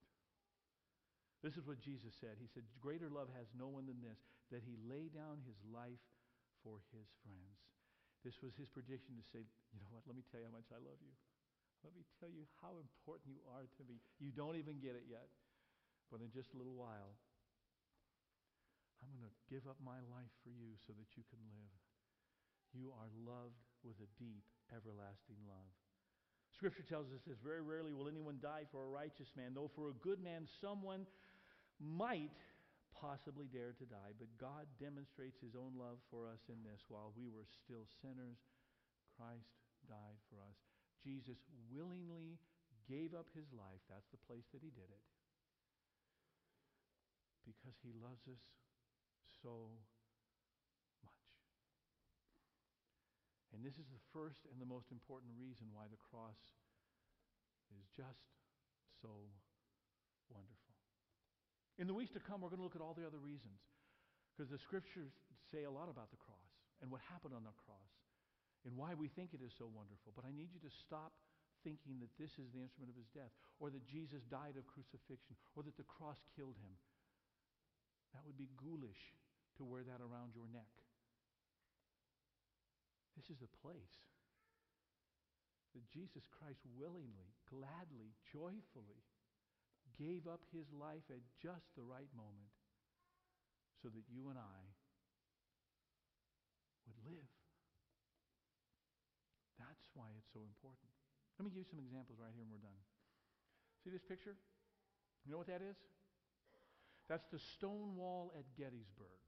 This 1.41 1.57
is 1.57 1.65
what 1.65 1.81
Jesus 1.81 2.13
said. 2.13 2.37
He 2.37 2.45
said, 2.45 2.61
Greater 2.77 3.09
love 3.09 3.33
has 3.33 3.49
no 3.57 3.73
one 3.73 3.89
than 3.89 4.05
this, 4.05 4.21
that 4.53 4.61
he 4.61 4.77
lay 4.85 5.09
down 5.09 5.41
his 5.49 5.57
life 5.65 6.05
for 6.61 6.77
his 6.93 7.09
friends. 7.25 7.57
This 8.21 8.37
was 8.45 8.53
his 8.53 8.69
prediction 8.69 9.17
to 9.17 9.25
say, 9.25 9.49
You 9.73 9.81
know 9.81 9.89
what? 9.89 10.05
Let 10.05 10.13
me 10.13 10.21
tell 10.29 10.45
you 10.45 10.49
how 10.53 10.61
much 10.61 10.69
I 10.69 10.77
love 10.77 11.01
you. 11.01 11.17
Let 11.81 11.97
me 11.97 12.05
tell 12.21 12.29
you 12.29 12.45
how 12.61 12.77
important 12.77 13.33
you 13.33 13.41
are 13.49 13.65
to 13.65 13.83
me. 13.89 13.97
You 14.21 14.29
don't 14.29 14.61
even 14.61 14.77
get 14.77 14.93
it 14.93 15.09
yet. 15.09 15.25
But 16.13 16.21
in 16.21 16.29
just 16.29 16.53
a 16.53 16.57
little 16.61 16.77
while, 16.77 17.17
I'm 19.01 19.09
going 19.09 19.25
to 19.25 19.37
give 19.49 19.65
up 19.65 19.81
my 19.81 19.97
life 20.13 20.33
for 20.45 20.53
you 20.53 20.77
so 20.85 20.93
that 20.93 21.17
you 21.17 21.25
can 21.33 21.41
live. 21.49 21.81
You 22.77 22.93
are 22.93 23.09
loved 23.25 23.57
with 23.81 23.97
a 24.05 24.09
deep 24.21 24.45
everlasting 24.73 25.39
love. 25.47 25.71
Scripture 26.55 26.85
tells 26.87 27.13
us 27.13 27.21
this 27.27 27.37
very 27.43 27.61
rarely 27.61 27.93
will 27.93 28.09
anyone 28.09 28.41
die 28.41 28.65
for 28.71 28.81
a 28.81 28.89
righteous 28.89 29.29
man, 29.37 29.53
though 29.53 29.69
for 29.77 29.93
a 29.93 30.01
good 30.01 30.17
man 30.17 30.49
someone 30.59 31.05
might 31.77 32.33
possibly 32.97 33.45
dare 33.45 33.77
to 33.77 33.85
die. 33.85 34.17
But 34.17 34.33
God 34.41 34.65
demonstrates 34.81 35.37
his 35.37 35.53
own 35.53 35.77
love 35.77 36.01
for 36.09 36.25
us 36.25 36.41
in 36.49 36.57
this 36.65 36.81
while 36.89 37.13
we 37.13 37.29
were 37.29 37.45
still 37.45 37.85
sinners, 38.01 38.41
Christ 39.13 39.53
died 39.85 40.17
for 40.33 40.41
us. 40.41 40.57
Jesus 41.05 41.37
willingly 41.69 42.41
gave 42.89 43.13
up 43.13 43.29
his 43.37 43.47
life. 43.53 43.81
That's 43.85 44.09
the 44.09 44.21
place 44.25 44.49
that 44.49 44.65
he 44.65 44.73
did 44.73 44.89
it. 44.89 45.03
Because 47.45 47.77
he 47.85 47.93
loves 48.01 48.25
us 48.27 48.41
so 49.45 49.71
And 53.57 53.65
this 53.65 53.81
is 53.81 53.89
the 53.89 54.03
first 54.13 54.45
and 54.53 54.61
the 54.61 54.69
most 54.69 54.93
important 54.93 55.33
reason 55.33 55.65
why 55.73 55.89
the 55.89 55.97
cross 55.97 56.37
is 57.73 57.81
just 57.97 58.21
so 59.01 59.09
wonderful. 60.29 60.77
In 61.81 61.89
the 61.89 61.97
weeks 61.97 62.13
to 62.13 62.21
come, 62.21 62.45
we're 62.45 62.53
going 62.53 62.61
to 62.61 62.69
look 62.69 62.77
at 62.77 62.85
all 62.85 62.93
the 62.93 63.09
other 63.09 63.17
reasons. 63.17 63.57
Because 64.29 64.53
the 64.53 64.61
scriptures 64.61 65.09
say 65.49 65.65
a 65.65 65.73
lot 65.73 65.89
about 65.89 66.13
the 66.13 66.21
cross 66.21 66.53
and 66.85 66.93
what 66.93 67.01
happened 67.09 67.33
on 67.33 67.41
the 67.41 67.57
cross 67.65 67.93
and 68.61 68.77
why 68.77 68.93
we 68.93 69.09
think 69.09 69.33
it 69.33 69.41
is 69.41 69.49
so 69.57 69.65
wonderful. 69.65 70.13
But 70.13 70.29
I 70.29 70.33
need 70.37 70.53
you 70.53 70.61
to 70.61 70.69
stop 70.85 71.17
thinking 71.65 71.97
that 72.05 72.13
this 72.21 72.37
is 72.37 72.53
the 72.53 72.61
instrument 72.61 72.93
of 72.93 72.97
his 73.01 73.09
death 73.09 73.33
or 73.57 73.73
that 73.73 73.81
Jesus 73.89 74.21
died 74.29 74.53
of 74.53 74.69
crucifixion 74.69 75.33
or 75.57 75.65
that 75.65 75.73
the 75.81 75.89
cross 75.89 76.21
killed 76.37 76.61
him. 76.61 76.77
That 78.13 78.21
would 78.29 78.37
be 78.37 78.53
ghoulish 78.53 79.17
to 79.57 79.65
wear 79.65 79.81
that 79.81 79.97
around 79.97 80.37
your 80.37 80.45
neck. 80.53 80.69
This 83.17 83.33
is 83.33 83.41
the 83.41 83.49
place 83.65 83.97
that 85.73 85.81
Jesus 85.89 86.29
Christ 86.29 86.61
willingly, 86.77 87.33
gladly, 87.49 88.13
joyfully 88.29 89.01
gave 89.97 90.29
up 90.29 90.45
his 90.53 90.69
life 90.69 91.01
at 91.09 91.25
just 91.41 91.65
the 91.73 91.81
right 91.81 92.09
moment 92.13 92.53
so 93.81 93.89
that 93.89 94.05
you 94.05 94.29
and 94.29 94.37
I 94.37 94.61
would 96.85 97.01
live. 97.09 97.33
That's 99.57 99.89
why 99.97 100.13
it's 100.13 100.29
so 100.29 100.45
important. 100.45 100.93
Let 101.41 101.49
me 101.49 101.49
give 101.49 101.65
you 101.65 101.71
some 101.73 101.81
examples 101.81 102.21
right 102.21 102.33
here 102.37 102.45
and 102.45 102.53
we're 102.53 102.61
done. 102.61 102.81
See 103.81 103.89
this 103.89 104.05
picture? 104.05 104.37
You 105.25 105.33
know 105.33 105.41
what 105.41 105.49
that 105.49 105.65
is? 105.65 105.77
That's 107.09 107.25
the 107.33 107.41
stone 107.57 107.97
wall 107.97 108.29
at 108.37 108.45
Gettysburg, 108.53 109.21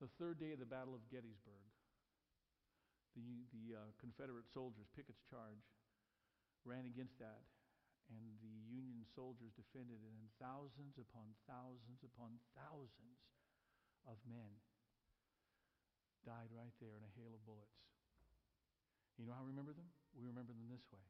the 0.00 0.08
third 0.16 0.40
day 0.40 0.56
of 0.56 0.60
the 0.60 0.68
Battle 0.68 0.96
of 0.96 1.04
Gettysburg 1.12 1.68
the, 3.24 3.46
the 3.50 3.64
uh, 3.74 3.90
Confederate 3.98 4.46
soldiers, 4.50 4.86
Pickett's 4.94 5.22
charge, 5.26 5.62
ran 6.62 6.86
against 6.86 7.18
that, 7.18 7.46
and 8.08 8.22
the 8.40 8.56
Union 8.70 9.04
soldiers 9.14 9.52
defended 9.56 10.00
it, 10.00 10.12
and 10.14 10.28
thousands 10.40 10.96
upon 10.96 11.34
thousands 11.44 12.00
upon 12.04 12.38
thousands 12.56 13.20
of 14.08 14.16
men 14.24 14.56
died 16.24 16.50
right 16.52 16.74
there 16.80 16.96
in 16.96 17.04
a 17.04 17.12
hail 17.16 17.32
of 17.32 17.42
bullets. 17.44 17.78
You 19.18 19.26
know 19.26 19.34
how 19.34 19.42
I 19.44 19.50
remember 19.50 19.74
them? 19.74 19.88
We 20.14 20.28
remember 20.28 20.54
them 20.54 20.70
this 20.70 20.86
way. 20.94 21.02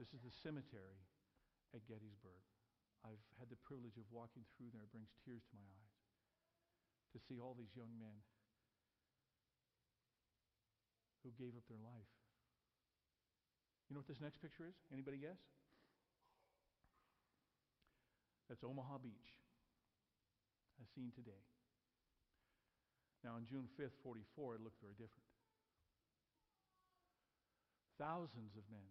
This 0.00 0.10
is 0.16 0.24
the 0.24 0.32
cemetery 0.32 0.98
at 1.76 1.84
Gettysburg. 1.86 2.42
I've 3.04 3.20
had 3.36 3.52
the 3.52 3.60
privilege 3.60 4.00
of 4.00 4.08
walking 4.08 4.48
through 4.56 4.72
there. 4.72 4.88
It 4.88 4.94
brings 4.94 5.12
tears 5.22 5.44
to 5.52 5.54
my 5.60 5.68
eyes 5.68 5.94
to 7.12 7.20
see 7.20 7.38
all 7.38 7.54
these 7.54 7.76
young 7.76 7.92
men 8.00 8.24
who 11.24 11.32
gave 11.40 11.56
up 11.56 11.64
their 11.66 11.80
life. 11.80 12.12
You 13.88 13.96
know 13.96 14.04
what 14.04 14.08
this 14.08 14.20
next 14.20 14.44
picture 14.44 14.68
is? 14.68 14.76
Anybody 14.92 15.18
guess? 15.18 15.40
That's 18.48 18.60
Omaha 18.60 19.00
Beach, 19.00 19.32
as 20.80 20.88
seen 20.92 21.08
today. 21.16 21.40
Now, 23.24 23.40
on 23.40 23.48
June 23.48 23.72
5th, 23.80 23.96
44, 24.04 24.60
it 24.60 24.64
looked 24.64 24.84
very 24.84 24.92
different. 25.00 25.24
Thousands 27.96 28.52
of 28.60 28.68
men 28.68 28.84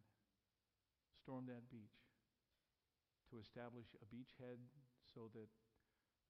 stormed 1.22 1.54
that 1.54 1.70
beach 1.70 2.02
to 3.30 3.38
establish 3.38 3.86
a 4.02 4.08
beachhead 4.10 4.58
so 5.06 5.30
that 5.38 5.50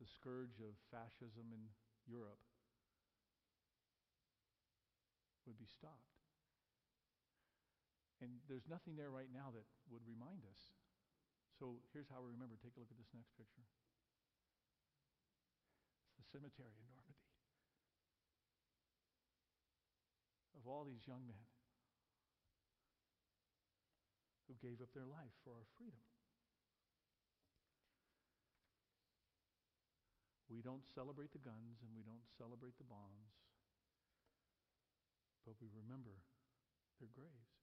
the 0.04 0.08
scourge 0.10 0.60
of 0.60 0.76
fascism 0.92 1.48
in 1.56 1.63
Europe 2.04 2.44
would 5.46 5.60
be 5.60 5.68
stopped. 5.68 6.14
And 8.24 8.40
there's 8.48 8.70
nothing 8.72 8.96
there 8.96 9.12
right 9.12 9.28
now 9.28 9.52
that 9.52 9.68
would 9.92 10.08
remind 10.08 10.48
us. 10.48 10.72
So 11.60 11.84
here's 11.92 12.08
how 12.08 12.24
we 12.24 12.32
remember. 12.32 12.56
Take 12.56 12.76
a 12.76 12.80
look 12.80 12.92
at 12.92 12.98
this 12.98 13.12
next 13.12 13.36
picture. 13.36 13.68
It's 16.08 16.24
the 16.24 16.28
cemetery 16.32 16.72
in 16.80 16.88
Normandy. 16.88 17.20
Of 20.56 20.64
all 20.64 20.88
these 20.88 21.04
young 21.04 21.28
men 21.28 21.44
who 24.48 24.56
gave 24.64 24.80
up 24.80 24.96
their 24.96 25.08
life 25.08 25.36
for 25.44 25.52
our 25.52 25.68
freedom. 25.76 26.00
We 30.48 30.64
don't 30.64 30.86
celebrate 30.96 31.36
the 31.36 31.44
guns 31.44 31.84
and 31.84 31.92
we 31.92 32.06
don't 32.06 32.24
celebrate 32.38 32.78
the 32.78 32.88
bombs, 32.88 33.43
but 35.54 35.62
we 35.62 35.70
remember 35.86 36.18
their 36.98 37.13
graves. 37.13 37.54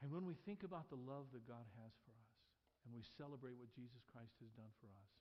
And 0.00 0.08
when 0.08 0.24
we 0.24 0.32
think 0.48 0.64
about 0.64 0.88
the 0.88 0.96
love 0.96 1.28
that 1.36 1.44
God 1.44 1.68
has 1.80 1.92
for 2.08 2.12
us 2.16 2.32
and 2.84 2.96
we 2.96 3.04
celebrate 3.20 3.56
what 3.60 3.68
Jesus 3.72 4.00
Christ 4.08 4.36
has 4.40 4.48
done 4.56 4.72
for 4.80 4.88
us, 4.88 5.12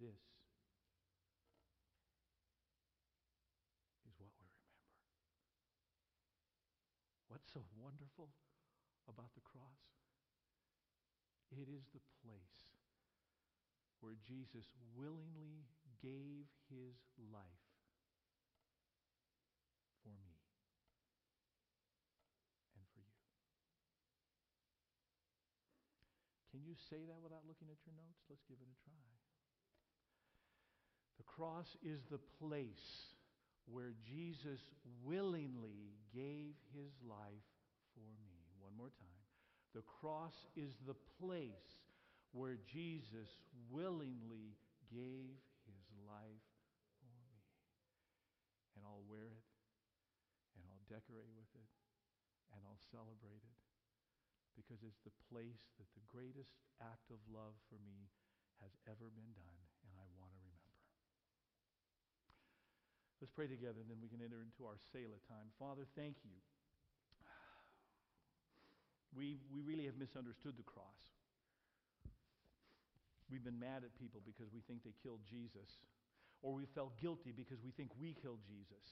this 0.00 0.20
is 4.08 4.16
what 4.16 4.32
we 4.40 4.48
remember. 4.48 4.88
What's 7.28 7.52
so 7.52 7.64
wonderful 7.76 8.32
about 9.08 9.32
the 9.36 9.44
cross? 9.44 9.84
It 11.52 11.68
is 11.68 11.88
the 11.92 12.04
place 12.24 12.76
where 14.00 14.16
Jesus 14.24 14.68
willingly 14.96 15.64
gave 16.04 16.46
his 16.70 16.94
life 17.32 17.68
for 20.04 20.14
me 20.22 20.38
and 22.78 22.84
for 22.94 23.02
you. 23.02 23.26
Can 26.52 26.57
you 26.68 26.76
say 26.92 27.00
that 27.08 27.24
without 27.24 27.48
looking 27.48 27.72
at 27.72 27.80
your 27.88 27.96
notes? 27.96 28.20
Let's 28.28 28.44
give 28.44 28.60
it 28.60 28.68
a 28.68 28.78
try. 28.84 29.08
The 31.16 31.24
cross 31.24 31.72
is 31.80 32.04
the 32.12 32.20
place 32.36 33.16
where 33.64 33.96
Jesus 34.04 34.60
willingly 35.00 35.96
gave 36.12 36.52
his 36.76 36.92
life 37.00 37.48
for 37.96 38.04
me. 38.20 38.36
One 38.60 38.76
more 38.76 38.92
time. 38.92 39.24
The 39.72 39.84
cross 40.00 40.36
is 40.56 40.76
the 40.84 40.96
place 41.16 41.72
where 42.36 42.60
Jesus 42.68 43.32
willingly 43.72 44.52
gave 44.92 45.40
his 45.64 45.84
life 46.04 46.44
for 47.00 47.12
me. 47.16 47.40
And 48.76 48.84
I'll 48.84 49.04
wear 49.08 49.32
it, 49.32 49.48
and 50.56 50.62
I'll 50.68 50.84
decorate 50.88 51.32
with 51.32 51.50
it, 51.56 51.70
and 52.52 52.60
I'll 52.64 52.84
celebrate 52.92 53.40
it 53.40 53.57
because 54.58 54.82
it's 54.82 54.98
the 55.06 55.14
place 55.30 55.62
that 55.78 55.86
the 55.94 56.02
greatest 56.10 56.50
act 56.82 57.06
of 57.14 57.22
love 57.30 57.54
for 57.70 57.78
me 57.86 58.10
has 58.58 58.74
ever 58.90 59.06
been 59.14 59.30
done, 59.38 59.60
and 59.86 59.94
I 59.94 60.02
want 60.18 60.34
to 60.34 60.40
remember. 60.42 60.74
Let's 63.22 63.30
pray 63.30 63.46
together, 63.46 63.78
and 63.78 63.86
then 63.86 64.02
we 64.02 64.10
can 64.10 64.18
enter 64.18 64.42
into 64.42 64.66
our 64.66 64.82
Selah 64.90 65.22
time. 65.30 65.54
Father, 65.62 65.86
thank 65.94 66.18
you. 66.26 66.34
We, 69.14 69.38
we 69.54 69.62
really 69.62 69.86
have 69.86 69.96
misunderstood 69.96 70.58
the 70.58 70.66
cross. 70.66 71.02
We've 73.30 73.42
been 73.42 73.58
mad 73.58 73.86
at 73.86 73.94
people 73.94 74.22
because 74.26 74.50
we 74.50 74.60
think 74.66 74.82
they 74.82 74.94
killed 75.02 75.22
Jesus, 75.26 75.70
or 76.42 76.54
we 76.54 76.66
felt 76.74 76.98
guilty 76.98 77.30
because 77.30 77.62
we 77.62 77.70
think 77.70 77.94
we 77.98 78.14
killed 78.14 78.42
Jesus. 78.46 78.86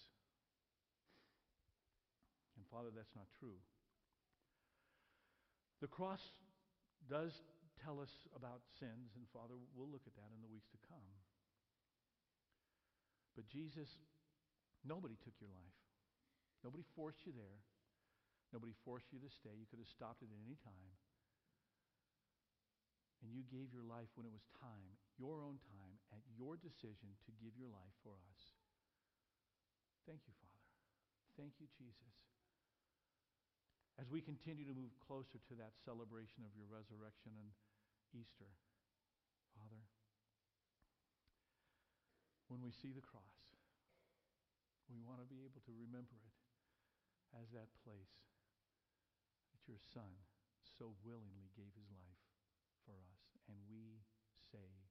And 2.56 2.64
Father, 2.70 2.90
that's 2.94 3.14
not 3.14 3.26
true. 3.38 3.58
The 5.80 5.88
cross 5.88 6.22
does 7.08 7.32
tell 7.84 8.00
us 8.00 8.10
about 8.32 8.64
sins, 8.80 9.12
and 9.14 9.28
Father, 9.30 9.60
we'll 9.76 9.90
look 9.92 10.08
at 10.08 10.16
that 10.16 10.32
in 10.32 10.40
the 10.40 10.48
weeks 10.48 10.72
to 10.72 10.80
come. 10.88 11.08
But 13.36 13.44
Jesus, 13.52 13.92
nobody 14.80 15.20
took 15.20 15.36
your 15.36 15.52
life. 15.52 15.78
Nobody 16.64 16.82
forced 16.96 17.20
you 17.28 17.36
there. 17.36 17.60
Nobody 18.50 18.72
forced 18.88 19.12
you 19.12 19.20
to 19.20 19.28
stay. 19.28 19.52
You 19.52 19.68
could 19.68 19.82
have 19.82 19.92
stopped 19.92 20.24
it 20.24 20.32
at 20.32 20.40
any 20.40 20.56
time. 20.64 20.90
And 23.20 23.28
you 23.28 23.44
gave 23.44 23.74
your 23.76 23.84
life 23.84 24.08
when 24.16 24.24
it 24.24 24.32
was 24.32 24.48
time, 24.56 24.96
your 25.20 25.44
own 25.44 25.60
time, 25.68 25.94
at 26.16 26.24
your 26.32 26.56
decision 26.56 27.12
to 27.28 27.30
give 27.36 27.52
your 27.60 27.68
life 27.68 27.94
for 28.00 28.16
us. 28.32 28.40
Thank 30.08 30.24
you, 30.24 30.34
Father. 30.40 30.64
Thank 31.36 31.60
you, 31.60 31.68
Jesus. 31.76 32.14
As 33.96 34.12
we 34.12 34.20
continue 34.20 34.68
to 34.68 34.76
move 34.76 34.92
closer 35.00 35.40
to 35.48 35.54
that 35.56 35.72
celebration 35.80 36.44
of 36.44 36.52
your 36.52 36.68
resurrection 36.68 37.32
and 37.40 37.48
Easter, 38.12 38.52
Father, 39.56 39.80
when 42.52 42.60
we 42.60 42.70
see 42.76 42.92
the 42.92 43.04
cross, 43.04 43.40
we 44.92 45.00
want 45.00 45.24
to 45.24 45.26
be 45.26 45.42
able 45.48 45.64
to 45.64 45.72
remember 45.72 46.20
it 46.20 46.36
as 47.34 47.48
that 47.56 47.72
place 47.82 48.20
that 49.56 49.64
your 49.64 49.80
Son 49.80 50.12
so 50.62 50.92
willingly 51.00 51.48
gave 51.56 51.72
his 51.74 51.88
life 51.90 52.22
for 52.84 53.00
us. 53.00 53.22
And 53.48 53.56
we 53.66 54.04
say 54.52 54.85